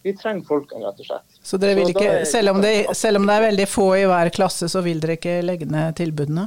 Vi 0.02 0.14
trenger 0.16 0.46
folkene, 0.48 0.86
rett 0.88 1.00
og 1.02 1.06
slett. 1.10 1.40
Så 1.44 1.58
dere 1.60 1.76
vil 1.76 1.90
ikke, 1.92 2.06
er- 2.20 2.24
selv 2.28 2.54
om, 2.54 2.60
det, 2.64 2.72
selv 2.96 3.20
om 3.20 3.26
det 3.28 3.34
er 3.36 3.46
veldig 3.50 3.66
få 3.68 3.88
i 4.00 4.06
hver 4.08 4.30
klasse, 4.32 4.68
så 4.72 4.80
vil 4.86 5.00
dere 5.02 5.18
ikke 5.18 5.40
legge 5.44 5.68
ned 5.68 5.96
tilbudene? 5.98 6.46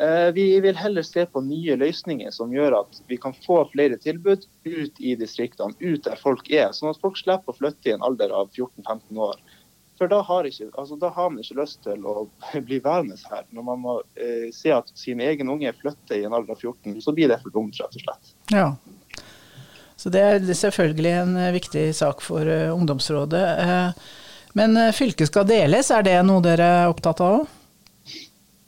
Eh, 0.00 0.30
Vi 0.36 0.46
vil 0.60 0.76
heller 0.76 1.02
se 1.04 1.24
på 1.26 1.40
nye 1.44 1.76
løsninger 1.80 2.32
som 2.32 2.50
gjør 2.52 2.80
at 2.82 2.98
vi 3.08 3.16
kan 3.20 3.32
få 3.46 3.62
flere 3.72 3.96
tilbud 4.00 4.44
ut 4.64 5.00
i 5.00 5.14
distriktene, 5.16 5.72
ut 5.80 6.02
der 6.04 6.16
folk 6.20 6.50
er. 6.52 6.72
Sånn 6.76 6.90
at 6.92 7.00
folk 7.00 7.16
slipper 7.16 7.52
å 7.52 7.56
flytte 7.56 7.88
i 7.92 7.94
en 7.96 8.04
alder 8.04 8.32
av 8.36 8.50
14-15 8.56 9.20
år. 9.28 9.36
For 9.98 10.10
da 10.12 10.18
har, 10.20 10.44
ikke, 10.44 10.68
altså 10.76 10.96
da 11.00 11.08
har 11.08 11.30
man 11.32 11.40
ikke 11.40 11.56
lyst 11.56 11.80
til 11.86 12.04
å 12.04 12.26
bli 12.68 12.80
værende 12.84 13.16
her. 13.30 13.46
Når 13.56 13.66
man 13.70 13.82
må 13.84 13.96
eh, 14.20 14.48
se 14.54 14.74
at 14.74 14.92
sin 14.98 15.22
egen 15.24 15.50
unge 15.52 15.72
flytter 15.80 16.18
i 16.18 16.26
en 16.28 16.36
alder 16.36 16.56
av 16.56 16.60
14, 16.60 17.00
så 17.04 17.14
blir 17.16 17.32
det 17.32 17.40
for 17.44 17.54
dumt, 17.54 17.78
rett 17.80 17.96
og 17.96 18.04
slett. 18.04 18.32
Ja. 18.52 18.68
Så 19.96 20.12
det 20.12 20.22
er 20.22 20.48
selvfølgelig 20.52 21.12
en 21.22 21.36
eh, 21.40 21.52
viktig 21.56 21.88
sak 21.96 22.20
for 22.24 22.44
uh, 22.44 22.74
ungdomsrådet. 22.76 23.44
Uh, 23.64 24.16
Men 24.56 24.76
fylket 24.96 25.28
skal 25.28 25.44
deles, 25.48 25.90
er 25.92 26.04
det 26.04 26.16
noe 26.24 26.40
dere 26.44 26.66
er 26.82 26.92
opptatt 26.92 27.20
av 27.20 27.42
òg? 27.42 27.48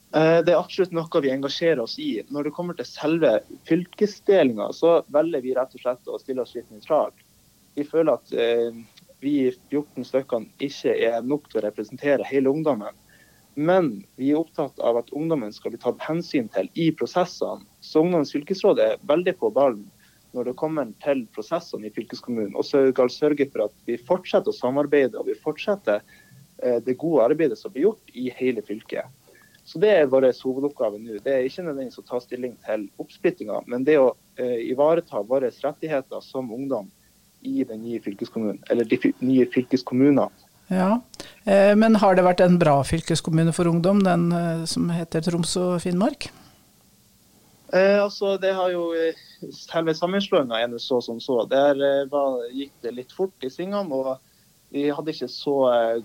Det 0.09 0.51
er 0.51 0.57
absolutt 0.57 0.93
noe 0.93 1.21
vi 1.21 1.31
engasjerer 1.33 1.81
oss 1.81 1.95
i. 2.01 2.23
Når 2.33 2.47
det 2.47 2.51
kommer 2.53 2.77
til 2.77 2.85
selve 2.85 3.31
fylkesdelinga, 3.69 4.67
så 4.73 4.99
velger 5.13 5.41
vi 5.41 5.55
rett 5.57 5.73
og 5.73 5.81
slett 5.81 6.09
å 6.09 6.17
stille 6.21 6.45
oss 6.45 6.53
litt 6.57 6.69
nøytralt. 6.73 7.25
Vi 7.77 7.85
føler 7.89 8.17
at 8.17 8.33
vi 9.19 9.51
14 9.69 10.05
stykkene 10.07 10.49
ikke 10.63 10.95
er 11.09 11.21
nok 11.25 11.49
til 11.49 11.61
å 11.61 11.65
representere 11.67 12.27
hele 12.27 12.51
ungdommen. 12.51 12.95
Men 13.59 13.91
vi 14.15 14.31
er 14.31 14.39
opptatt 14.39 14.79
av 14.79 15.01
at 15.01 15.09
ungdommen 15.15 15.51
skal 15.51 15.73
bli 15.73 15.81
tatt 15.81 15.99
hensyn 16.05 16.47
til 16.53 16.69
i 16.79 16.89
prosessene. 16.95 17.65
Så 17.83 18.03
Ungdommens 18.05 18.31
fylkesråd 18.31 18.79
er 18.79 19.01
veldig 19.09 19.35
på 19.41 19.51
ballen 19.55 19.87
når 20.37 20.51
det 20.51 20.57
kommer 20.61 20.91
til 21.03 21.25
prosessene 21.35 21.89
i 21.89 21.93
fylkeskommunen. 21.93 22.55
Og 22.55 22.67
skal 22.69 23.11
sørge 23.11 23.49
for 23.51 23.65
at 23.65 23.75
vi 23.89 23.97
fortsetter 23.97 24.53
å 24.53 24.55
samarbeide 24.55 25.19
og 25.19 25.27
vi 25.27 25.35
fortsetter 25.41 26.03
eh, 26.63 26.77
det 26.85 26.95
gode 27.01 27.25
arbeidet 27.31 27.57
som 27.59 27.73
blir 27.73 27.89
gjort 27.89 28.13
i 28.13 28.29
hele 28.37 28.63
fylket. 28.63 29.09
Så 29.69 29.81
Det 29.81 29.89
er 29.91 30.07
vår 30.09 30.29
hovedoppgave 30.31 30.97
nå. 31.01 31.19
Det 31.25 31.33
er 31.33 31.43
ikke 31.45 31.65
nødvendigvis 31.67 31.99
å 32.01 32.05
ta 32.07 32.21
stilling 32.23 32.55
til 32.65 32.87
oppsplittinga, 33.01 33.59
men 33.69 33.83
det 33.85 33.99
å 34.01 34.13
eh, 34.39 34.69
ivareta 34.71 35.21
våre 35.21 35.51
rettigheter 35.51 36.23
som 36.25 36.53
ungdom 36.53 36.87
i 37.41 37.63
den 37.63 37.83
nye 37.83 37.99
fylkeskommunen, 38.03 38.59
eller 38.69 38.83
de 38.85 38.99
nye 39.23 39.45
fylkeskommunene. 39.53 40.29
Ja. 40.69 40.99
Eh, 41.45 41.75
Men 41.75 41.95
har 41.95 42.15
det 42.15 42.23
vært 42.27 42.41
en 42.45 42.59
bra 42.59 42.83
fylkeskommune 42.83 43.53
for 43.55 43.65
ungdom, 43.71 44.03
den 44.05 44.31
eh, 44.31 44.65
som 44.69 44.89
heter 44.93 45.21
Troms 45.25 45.55
og 45.57 45.79
Finnmark? 45.81 46.29
Eh, 47.73 47.97
altså, 48.03 48.37
det 48.41 48.53
har 48.57 48.71
jo 48.73 48.87
eh, 48.97 49.17
Selve 49.53 49.93
sammenslåinga 49.95 50.57
er 50.59 50.73
så 50.81 50.99
som 51.01 51.19
så. 51.23 51.43
Der 51.49 51.77
var, 52.11 52.41
gikk 52.51 52.73
det 52.83 52.91
litt 52.97 53.11
fort 53.15 53.45
i 53.45 53.49
svingene. 53.49 53.87
og 53.87 54.17
Vi 54.73 54.89
hadde 54.93 55.13
ikke 55.13 55.29
så 55.31 55.55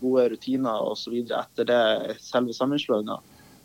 gode 0.01 0.29
rutiner 0.31 0.85
osv. 0.87 1.17
etter 1.27 1.67
det 1.67 2.17
selve 2.23 2.55
sammenslåinga. 2.55 3.19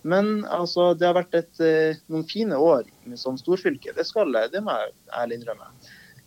Men 0.04 0.44
altså, 0.48 0.94
det 0.98 1.06
har 1.06 1.14
vært 1.20 1.36
et, 1.36 2.02
noen 2.10 2.26
fine 2.26 2.56
år 2.58 2.88
som 3.16 3.38
storfylke. 3.38 3.94
Det, 3.96 4.08
skal, 4.08 4.32
jeg- 4.34 4.52
det 4.52 4.64
må 4.64 4.72
jeg 4.74 4.94
ærlig 5.14 5.38
innrømme. 5.42 5.70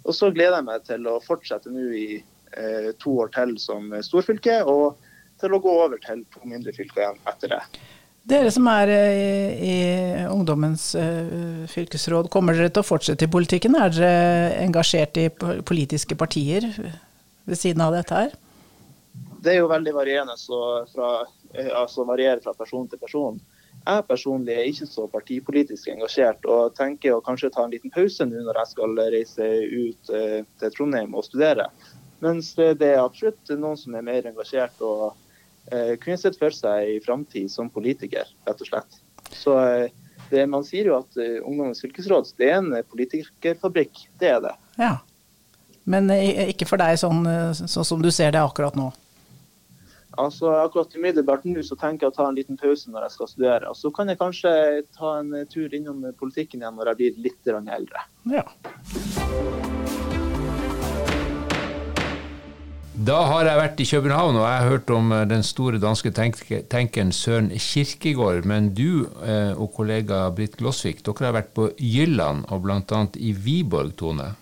Og 0.03 0.17
så 0.17 0.31
gleder 0.35 0.59
jeg 0.59 0.69
meg 0.69 0.85
til 0.89 1.09
å 1.11 1.17
fortsette 1.23 1.73
nå 1.73 1.89
i 1.95 2.07
eh, 2.19 2.93
to 3.03 3.17
år 3.23 3.33
til 3.35 3.57
som 3.63 3.91
storfylke, 4.03 4.63
og 4.69 4.99
til 5.43 5.55
å 5.55 5.63
gå 5.63 5.73
over 5.87 5.99
til 6.03 6.25
to 6.35 6.45
mindre 6.47 6.75
fylker 6.77 7.05
igjen 7.05 7.21
etter 7.31 7.57
det. 7.57 7.63
Dere 8.33 8.53
som 8.55 8.69
er 8.71 8.91
eh, 8.95 9.17
i, 9.17 9.73
i 9.73 10.27
Ungdommens 10.31 10.93
uh, 10.95 11.65
fylkesråd, 11.71 12.31
kommer 12.31 12.55
dere 12.55 12.71
til 12.71 12.85
å 12.85 12.87
fortsette 12.87 13.27
i 13.27 13.33
politikken? 13.33 13.75
Er 13.79 13.91
dere 13.95 14.53
engasjert 14.63 15.19
i 15.19 15.27
politiske 15.67 16.19
partier 16.19 16.69
ved 16.71 17.59
siden 17.59 17.83
av 17.83 17.97
dette 17.97 18.25
her? 18.25 18.39
det 19.43 19.57
er 19.57 19.63
jo 19.63 19.71
veldig 19.71 19.95
varierende, 19.95 20.37
så 20.39 20.59
fra, 20.93 21.11
eh, 21.55 21.71
altså 21.75 22.07
varierer 22.07 22.43
fra 22.45 22.55
person 22.55 22.87
til 22.89 22.99
person. 22.99 23.41
Jeg 23.83 24.05
personlig 24.07 24.55
er 24.55 24.69
ikke 24.71 24.87
så 24.87 25.09
partipolitisk 25.11 25.89
engasjert, 25.91 26.45
og 26.47 26.77
tenker 26.79 27.17
å 27.17 27.25
kanskje 27.25 27.51
ta 27.55 27.65
en 27.67 27.73
liten 27.75 27.91
pause 27.91 28.27
nå 28.29 28.45
når 28.47 28.61
jeg 28.61 28.71
skal 28.75 29.03
reise 29.15 29.49
ut 29.73 30.13
eh, 30.15 30.39
til 30.61 30.75
Trondheim 30.77 31.17
og 31.19 31.27
studere. 31.27 31.67
Mens 32.23 32.53
eh, 32.59 32.75
det 32.79 32.93
er 32.95 33.03
absolutt 33.03 33.51
noen 33.59 33.79
som 33.79 33.97
er 33.99 34.07
mer 34.07 34.29
engasjert 34.31 34.79
og 34.87 35.09
eh, 35.73 35.97
kunne 36.03 36.21
sett 36.21 36.39
for 36.39 36.55
seg 36.55 36.95
i 36.95 37.01
framtid 37.03 37.51
som 37.51 37.71
politiker, 37.73 38.31
rett 38.47 38.63
og 38.63 38.71
slett. 38.71 39.01
Så 39.35 39.57
eh, 39.59 39.89
det, 40.31 40.47
Man 40.49 40.65
sier 40.65 40.87
jo 40.89 41.01
at 41.01 41.19
Ungdommens 41.19 41.83
fylkesråd 41.83 42.31
det 42.39 42.53
er 42.53 42.61
en 42.61 42.71
politikerfabrikk. 42.89 44.07
Det 44.23 44.31
er 44.31 44.39
det. 44.45 44.55
Ja. 44.79 44.95
Men 45.85 46.07
ikke 46.15 46.69
for 46.71 46.79
deg 46.81 46.95
sånn, 47.01 47.27
sånn 47.59 47.85
som 47.85 48.01
du 48.01 48.09
ser 48.15 48.31
det 48.33 48.41
akkurat 48.41 48.79
nå? 48.79 48.87
Altså 50.21 50.51
Akkurat 50.61 50.93
umiddelbart 50.97 51.47
nå 51.49 51.63
så 51.65 51.77
tenker 51.81 52.07
jeg 52.07 52.13
å 52.13 52.17
ta 52.17 52.29
en 52.29 52.37
liten 52.37 52.59
pause 52.61 52.91
når 52.93 53.07
jeg 53.07 53.17
skal 53.17 53.31
studere. 53.31 53.71
Og 53.73 53.79
så 53.79 53.93
kan 53.95 54.13
jeg 54.13 54.21
kanskje 54.21 54.53
ta 54.93 55.17
en 55.21 55.33
tur 55.53 55.73
innom 55.73 56.05
politikken 56.21 56.61
igjen 56.61 56.77
når 56.77 56.93
jeg 56.93 57.01
blir 57.01 57.23
litt 57.31 57.53
eldre. 57.53 58.07
Ja. 58.29 58.45
Da 63.03 63.17
har 63.27 63.49
jeg 63.49 63.59
vært 63.59 63.81
i 63.81 63.87
København 63.89 64.37
og 64.37 64.45
jeg 64.45 64.59
har 64.61 64.69
hørt 64.69 64.91
om 64.95 65.09
eh, 65.17 65.25
den 65.27 65.43
store 65.43 65.81
danske 65.83 66.13
tenk 66.15 66.37
tenkeren 66.71 67.11
Søren 67.17 67.49
Kirkegård. 67.51 68.45
Men 68.47 68.69
du 68.77 69.09
eh, 69.25 69.57
og 69.57 69.73
kollega 69.75 70.27
Britt 70.37 70.59
Glosvik, 70.61 71.01
dere 71.03 71.31
har 71.31 71.35
vært 71.41 71.51
på 71.57 71.71
Jylland 71.81 72.45
og 72.53 72.63
bl.a. 72.67 73.01
i 73.17 73.33
Viborg, 73.33 73.97
Tone. 73.99 74.35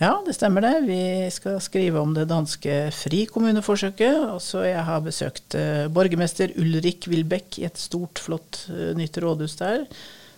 Ja, 0.00 0.14
det 0.24 0.32
stemmer 0.32 0.64
det. 0.64 0.76
Vi 0.88 1.02
skal 1.28 1.58
skrive 1.60 2.00
om 2.00 2.14
det 2.16 2.24
danske 2.30 2.86
frikommuneforsøket. 2.96 4.30
Så 4.40 4.62
jeg 4.64 4.80
har 4.86 5.02
besøkt 5.04 5.56
eh, 5.58 5.90
borgermester 5.92 6.54
Ulrik 6.56 7.04
Wilbeck 7.12 7.58
i 7.60 7.66
et 7.68 7.76
stort, 7.76 8.22
flott 8.24 8.62
eh, 8.72 8.94
nytt 8.96 9.18
rådhus 9.20 9.58
der. 9.60 9.84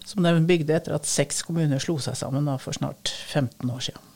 Som 0.02 0.26
de 0.26 0.32
bygde 0.48 0.74
etter 0.74 0.96
at 0.96 1.06
seks 1.06 1.44
kommuner 1.46 1.78
slo 1.78 1.94
seg 2.02 2.18
sammen 2.18 2.50
da, 2.50 2.56
for 2.58 2.74
snart 2.74 3.12
15 3.30 3.70
år 3.70 3.86
siden. 3.86 4.08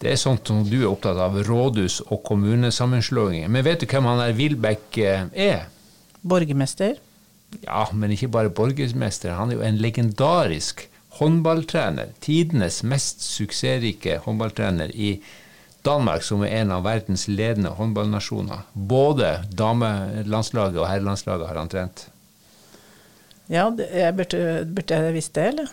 Det 0.00 0.14
er 0.14 0.16
sånt 0.16 0.48
som 0.48 0.64
du 0.64 0.78
er 0.78 0.88
opptatt 0.88 1.20
av, 1.20 1.36
rådhus 1.44 1.98
og 2.06 2.22
kommunesammenslåinger. 2.24 3.52
Men 3.52 3.66
vet 3.66 3.84
du 3.84 3.90
hvem 3.90 4.08
han 4.08 4.22
der 4.24 4.32
Wilbeck 4.38 4.96
eh, 4.96 5.28
er? 5.36 5.68
Borgermester? 6.24 6.96
Ja, 7.66 7.84
men 7.92 8.16
ikke 8.16 8.32
bare 8.32 8.48
borgermester. 8.48 9.36
Han 9.36 9.52
er 9.52 9.60
jo 9.60 9.68
en 9.68 9.84
legendarisk 9.84 10.86
håndballtrener. 11.18 12.14
Tidenes 12.22 12.82
mest 12.86 13.24
suksessrike 13.26 14.20
håndballtrener 14.24 14.94
i 14.94 15.16
Danmark, 15.82 16.22
som 16.22 16.44
er 16.44 16.60
en 16.60 16.72
av 16.76 16.84
verdens 16.84 17.26
ledende 17.28 17.72
håndballnasjoner. 17.76 18.66
Både 18.72 19.38
damelandslaget 19.56 20.80
og 20.80 20.88
herrelandslaget 20.90 21.48
har 21.48 21.60
han 21.62 21.72
trent. 21.72 22.08
Ja, 23.50 23.66
jeg 23.74 24.16
burde, 24.16 24.42
burde 24.70 24.98
jeg 24.98 25.14
visst 25.16 25.34
det, 25.34 25.46
eller? 25.54 25.70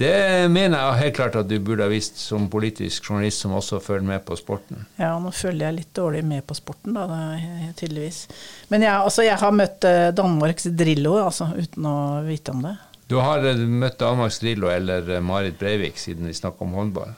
Det 0.00 0.48
mener 0.48 0.78
jeg 0.78 1.00
helt 1.00 1.16
klart 1.18 1.34
at 1.36 1.48
du 1.50 1.58
burde 1.60 1.84
ha 1.84 1.90
visst 1.92 2.16
som 2.22 2.46
politisk 2.52 3.10
journalist 3.10 3.42
som 3.42 3.52
også 3.58 3.82
følger 3.84 4.06
med 4.08 4.22
på 4.24 4.36
sporten. 4.38 4.86
Ja, 4.96 5.10
nå 5.20 5.32
følger 5.34 5.66
jeg 5.66 5.76
litt 5.80 5.90
dårlig 5.96 6.22
med 6.24 6.46
på 6.48 6.56
sporten, 6.56 6.96
da, 6.96 7.34
tydeligvis. 7.76 8.22
Men 8.70 8.86
jeg, 8.86 8.94
altså, 8.94 9.26
jeg 9.26 9.36
har 9.42 9.52
møtt 9.52 9.84
eh, 9.88 10.06
Danmarks 10.16 10.70
Drillo, 10.72 11.18
altså, 11.20 11.50
uten 11.52 11.90
å 11.90 11.98
vite 12.24 12.54
om 12.54 12.64
det. 12.64 12.76
Du 13.10 13.16
har 13.18 13.42
eh, 13.42 13.58
møtt 13.58 13.98
Danmarks 13.98 14.38
Drillo 14.38 14.70
eller 14.70 15.08
eh, 15.16 15.24
Marit 15.24 15.58
Breivik, 15.58 15.98
siden 15.98 16.28
vi 16.30 16.34
snakker 16.36 16.68
om 16.68 16.76
håndball. 16.78 17.16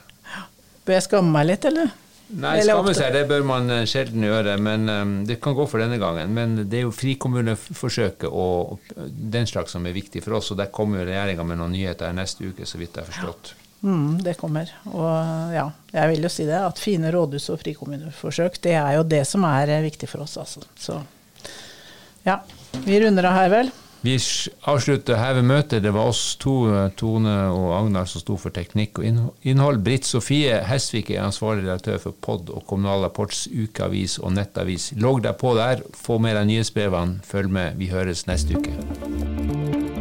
Bør 0.86 0.96
jeg 0.96 1.04
skamme 1.04 1.34
meg 1.34 1.50
litt, 1.50 1.66
eller? 1.68 1.90
Nei, 2.32 2.54
skamme 2.64 2.94
seg, 2.96 3.10
det 3.12 3.26
bør 3.28 3.44
man 3.44 3.68
eh, 3.70 3.82
sjelden 3.88 4.24
gjøre, 4.24 4.56
men 4.64 4.88
det 5.28 5.36
kan 5.44 5.56
gå 5.58 5.66
for 5.68 5.84
denne 5.84 5.98
gangen. 6.00 6.32
Men 6.32 6.62
det 6.62 6.80
er 6.80 6.86
jo 6.86 6.94
frikommuneforsøket 6.96 8.24
og 8.30 8.94
den 8.96 9.50
slags 9.50 9.76
som 9.76 9.84
er 9.84 9.96
viktig 9.98 10.24
for 10.24 10.38
oss, 10.40 10.48
og 10.54 10.62
der 10.62 10.72
kommer 10.72 11.02
jo 11.02 11.10
regjeringa 11.10 11.44
med 11.50 11.60
noen 11.60 11.76
nyheter 11.76 12.16
neste 12.16 12.48
uke, 12.48 12.64
så 12.64 12.80
vidt 12.80 12.96
jeg 12.96 13.04
har 13.04 13.12
forstått. 13.12 13.52
Mm, 13.82 14.16
det 14.24 14.38
kommer. 14.40 14.72
Og 14.94 15.52
ja, 15.52 15.66
jeg 15.92 16.14
vil 16.14 16.24
jo 16.24 16.32
si 16.32 16.48
det, 16.48 16.56
at 16.56 16.80
fine 16.80 17.12
rådhus 17.12 17.50
og 17.52 17.60
frikommuneforsøk, 17.66 18.62
det 18.64 18.78
er 18.80 18.96
jo 18.96 19.04
det 19.04 19.26
som 19.28 19.44
er 19.50 19.76
viktig 19.84 20.08
for 20.08 20.24
oss, 20.24 20.40
altså. 20.40 20.64
Så 20.72 21.02
ja, 22.24 22.40
vi 22.86 23.04
runder 23.04 23.28
av 23.28 23.40
her, 23.42 23.56
vel. 23.58 23.74
Vi 24.02 24.16
avslutter 24.66 25.14
her 25.14 25.36
ved 25.38 25.46
møtet. 25.46 25.84
Det 25.84 25.92
var 25.94 26.10
oss 26.10 26.34
to, 26.42 26.54
Tone 26.98 27.34
og 27.54 27.68
Agnar, 27.76 28.08
som 28.10 28.24
sto 28.24 28.34
for 28.40 28.54
teknikk 28.54 28.98
og 28.98 29.06
innhold. 29.06 29.78
Britt 29.86 30.08
Sofie 30.08 30.58
Hesvik 30.66 31.12
er 31.14 31.22
ansvarlig 31.22 31.68
redaktør 31.68 32.00
for 32.02 32.18
POD 32.26 32.50
og 32.50 32.66
Kommunal 32.66 33.06
Rapports 33.06 33.44
ukeavis 33.46 34.18
og 34.18 34.34
nettavis. 34.34 34.90
Logg 34.98 35.22
deg 35.22 35.38
på 35.38 35.54
der, 35.58 35.86
få 35.94 36.18
med 36.18 36.34
deg 36.38 36.50
nyhetsbrevene, 36.50 37.22
følg 37.26 37.54
med. 37.54 37.78
Vi 37.78 37.92
høres 37.94 38.26
neste 38.26 38.58
uke. 38.58 39.91